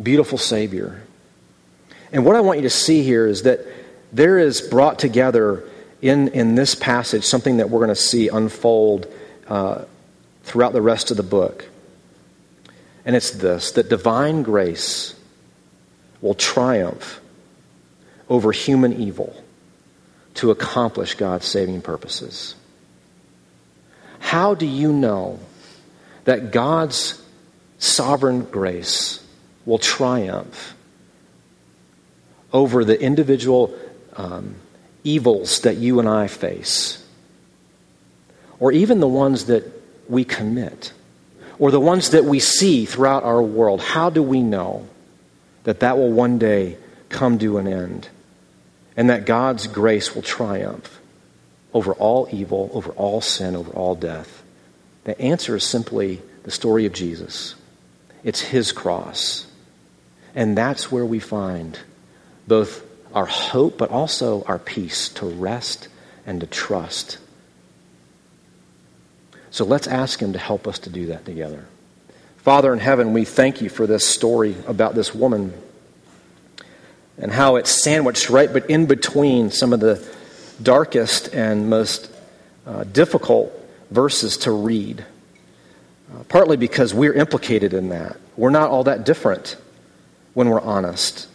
beautiful 0.02 0.38
Savior. 0.38 1.02
And 2.10 2.24
what 2.24 2.36
I 2.36 2.40
want 2.40 2.60
you 2.60 2.62
to 2.62 2.70
see 2.70 3.02
here 3.02 3.26
is 3.26 3.42
that 3.42 3.66
there 4.14 4.38
is 4.38 4.62
brought 4.62 4.98
together 4.98 5.62
in, 6.00 6.28
in 6.28 6.54
this 6.54 6.74
passage 6.74 7.24
something 7.24 7.58
that 7.58 7.68
we're 7.68 7.80
going 7.80 7.90
to 7.90 7.94
see 7.96 8.28
unfold 8.28 9.12
uh, 9.46 9.84
throughout 10.44 10.72
the 10.72 10.80
rest 10.80 11.10
of 11.10 11.18
the 11.18 11.22
book. 11.22 11.68
And 13.04 13.14
it's 13.14 13.32
this 13.32 13.72
that 13.72 13.90
divine 13.90 14.42
grace 14.42 15.14
will 16.24 16.34
triumph 16.34 17.20
over 18.30 18.50
human 18.50 18.94
evil 18.94 19.36
to 20.32 20.50
accomplish 20.50 21.16
God's 21.16 21.44
saving 21.44 21.82
purposes. 21.82 22.54
How 24.20 24.54
do 24.54 24.64
you 24.64 24.90
know 24.90 25.38
that 26.24 26.50
God's 26.50 27.22
sovereign 27.78 28.44
grace 28.44 29.22
will 29.66 29.76
triumph 29.76 30.74
over 32.54 32.86
the 32.86 32.98
individual 32.98 33.78
um, 34.16 34.54
evils 35.04 35.60
that 35.60 35.76
you 35.76 36.00
and 36.00 36.08
I 36.08 36.28
face, 36.28 37.04
or 38.58 38.72
even 38.72 39.00
the 39.00 39.08
ones 39.08 39.44
that 39.44 39.64
we 40.08 40.24
commit, 40.24 40.94
or 41.58 41.70
the 41.70 41.80
ones 41.80 42.10
that 42.10 42.24
we 42.24 42.40
see 42.40 42.86
throughout 42.86 43.24
our 43.24 43.42
world, 43.42 43.82
how 43.82 44.08
do 44.08 44.22
we 44.22 44.40
know 44.40 44.88
that 45.64 45.80
that 45.80 45.98
will 45.98 46.12
one 46.12 46.38
day 46.38 46.76
come 47.08 47.38
to 47.38 47.58
an 47.58 47.66
end 47.66 48.08
and 48.96 49.10
that 49.10 49.26
God's 49.26 49.66
grace 49.66 50.14
will 50.14 50.22
triumph 50.22 51.00
over 51.72 51.92
all 51.94 52.28
evil, 52.30 52.70
over 52.72 52.92
all 52.92 53.20
sin, 53.20 53.56
over 53.56 53.72
all 53.72 53.94
death? 53.94 54.42
The 55.04 55.20
answer 55.20 55.56
is 55.56 55.64
simply 55.64 56.22
the 56.44 56.50
story 56.50 56.86
of 56.86 56.92
Jesus. 56.92 57.54
It's 58.22 58.40
his 58.40 58.72
cross. 58.72 59.46
And 60.34 60.56
that's 60.56 60.90
where 60.90 61.04
we 61.04 61.18
find 61.18 61.78
both 62.46 62.84
our 63.14 63.26
hope, 63.26 63.78
but 63.78 63.90
also 63.90 64.42
our 64.44 64.58
peace 64.58 65.08
to 65.10 65.26
rest 65.26 65.88
and 66.26 66.40
to 66.40 66.46
trust. 66.46 67.18
So 69.50 69.64
let's 69.64 69.86
ask 69.86 70.20
Him 70.20 70.32
to 70.32 70.38
help 70.38 70.66
us 70.66 70.80
to 70.80 70.90
do 70.90 71.06
that 71.06 71.24
together. 71.24 71.66
Father 72.44 72.74
in 72.74 72.78
heaven, 72.78 73.14
we 73.14 73.24
thank 73.24 73.62
you 73.62 73.70
for 73.70 73.86
this 73.86 74.06
story 74.06 74.54
about 74.66 74.94
this 74.94 75.14
woman 75.14 75.54
and 77.16 77.32
how 77.32 77.56
it's 77.56 77.70
sandwiched 77.70 78.28
right 78.28 78.52
but 78.52 78.68
in 78.68 78.84
between 78.84 79.50
some 79.50 79.72
of 79.72 79.80
the 79.80 80.06
darkest 80.62 81.32
and 81.32 81.70
most 81.70 82.14
uh, 82.66 82.84
difficult 82.84 83.50
verses 83.90 84.36
to 84.36 84.50
read. 84.50 85.06
Uh, 86.12 86.22
partly 86.24 86.58
because 86.58 86.92
we're 86.92 87.14
implicated 87.14 87.72
in 87.72 87.88
that. 87.88 88.18
We're 88.36 88.50
not 88.50 88.68
all 88.68 88.84
that 88.84 89.06
different 89.06 89.56
when 90.34 90.50
we're 90.50 90.60
honest. 90.60 91.26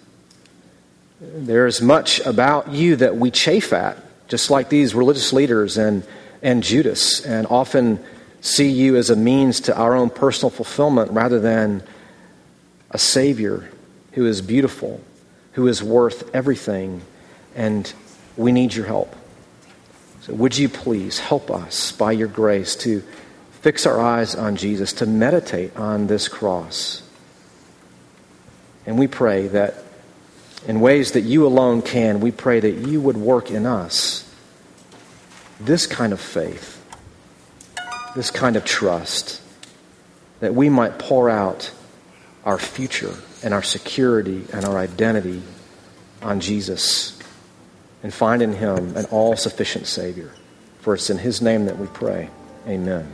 There's 1.20 1.82
much 1.82 2.20
about 2.20 2.70
you 2.70 2.98
that 2.98 3.16
we 3.16 3.32
chafe 3.32 3.74
at, 3.74 3.98
just 4.28 4.52
like 4.52 4.70
these 4.70 4.94
religious 4.94 5.34
leaders 5.34 5.76
and, 5.76 6.04
and 6.44 6.62
Judas, 6.62 7.26
and 7.26 7.48
often 7.48 8.00
see 8.42 8.70
you 8.70 8.96
as 8.96 9.10
a 9.10 9.16
means 9.16 9.62
to 9.62 9.78
our 9.78 9.96
own 9.96 10.10
personal 10.10 10.50
fulfillment 10.50 11.12
rather 11.12 11.40
than 11.40 11.84
a 12.92 12.98
Savior 12.98 13.70
who 14.14 14.26
is 14.26 14.42
beautiful, 14.42 15.02
who 15.54 15.68
is 15.68 15.84
worth 15.84 16.34
everything, 16.34 17.02
and 17.56 17.92
we 18.38 18.52
need 18.52 18.74
your 18.74 18.86
help. 18.86 19.16
So, 20.22 20.34
would 20.34 20.58
you 20.58 20.70
please 20.70 21.20
help 21.20 21.50
us 21.52 21.92
by 21.92 22.12
your 22.12 22.28
grace 22.28 22.76
to 22.78 23.04
fix 23.62 23.86
our 23.86 24.00
eyes 24.00 24.36
on 24.36 24.56
Jesus, 24.56 24.94
to 24.94 25.06
meditate 25.06 25.76
on 25.76 26.08
this 26.08 26.28
cross? 26.28 27.04
And 28.86 28.98
we 28.98 29.08
pray 29.08 29.48
that 29.50 29.84
in 30.68 30.82
ways 30.82 31.12
that 31.14 31.22
you 31.22 31.46
alone 31.46 31.82
can, 31.82 32.20
we 32.20 32.32
pray 32.32 32.60
that 32.60 32.88
you 32.88 33.00
would 33.02 33.18
work 33.18 33.52
in 33.52 33.66
us 33.66 34.26
this 35.60 35.86
kind 35.86 36.14
of 36.14 36.20
faith, 36.20 36.79
this 38.20 38.32
kind 38.32 38.58
of 38.58 38.66
trust, 38.66 39.42
that 40.42 40.54
we 40.54 40.68
might 40.68 41.00
pour 41.00 41.30
out 41.30 41.72
our 42.44 42.60
future 42.60 43.16
and 43.42 43.54
our 43.54 43.64
security 43.64 44.46
and 44.52 44.66
our 44.66 44.78
identity 44.78 45.42
on 46.22 46.42
Jesus 46.42 47.18
and 48.04 48.14
find 48.14 48.42
in 48.42 48.52
him 48.52 48.98
an 48.98 49.06
all 49.06 49.38
sufficient 49.38 49.88
Savior. 49.88 50.34
For 50.82 50.96
it's 50.96 51.10
in 51.10 51.18
his 51.18 51.42
name 51.42 51.64
that 51.68 51.78
we 51.78 51.88
pray. 51.88 52.30
Amen. 52.68 53.10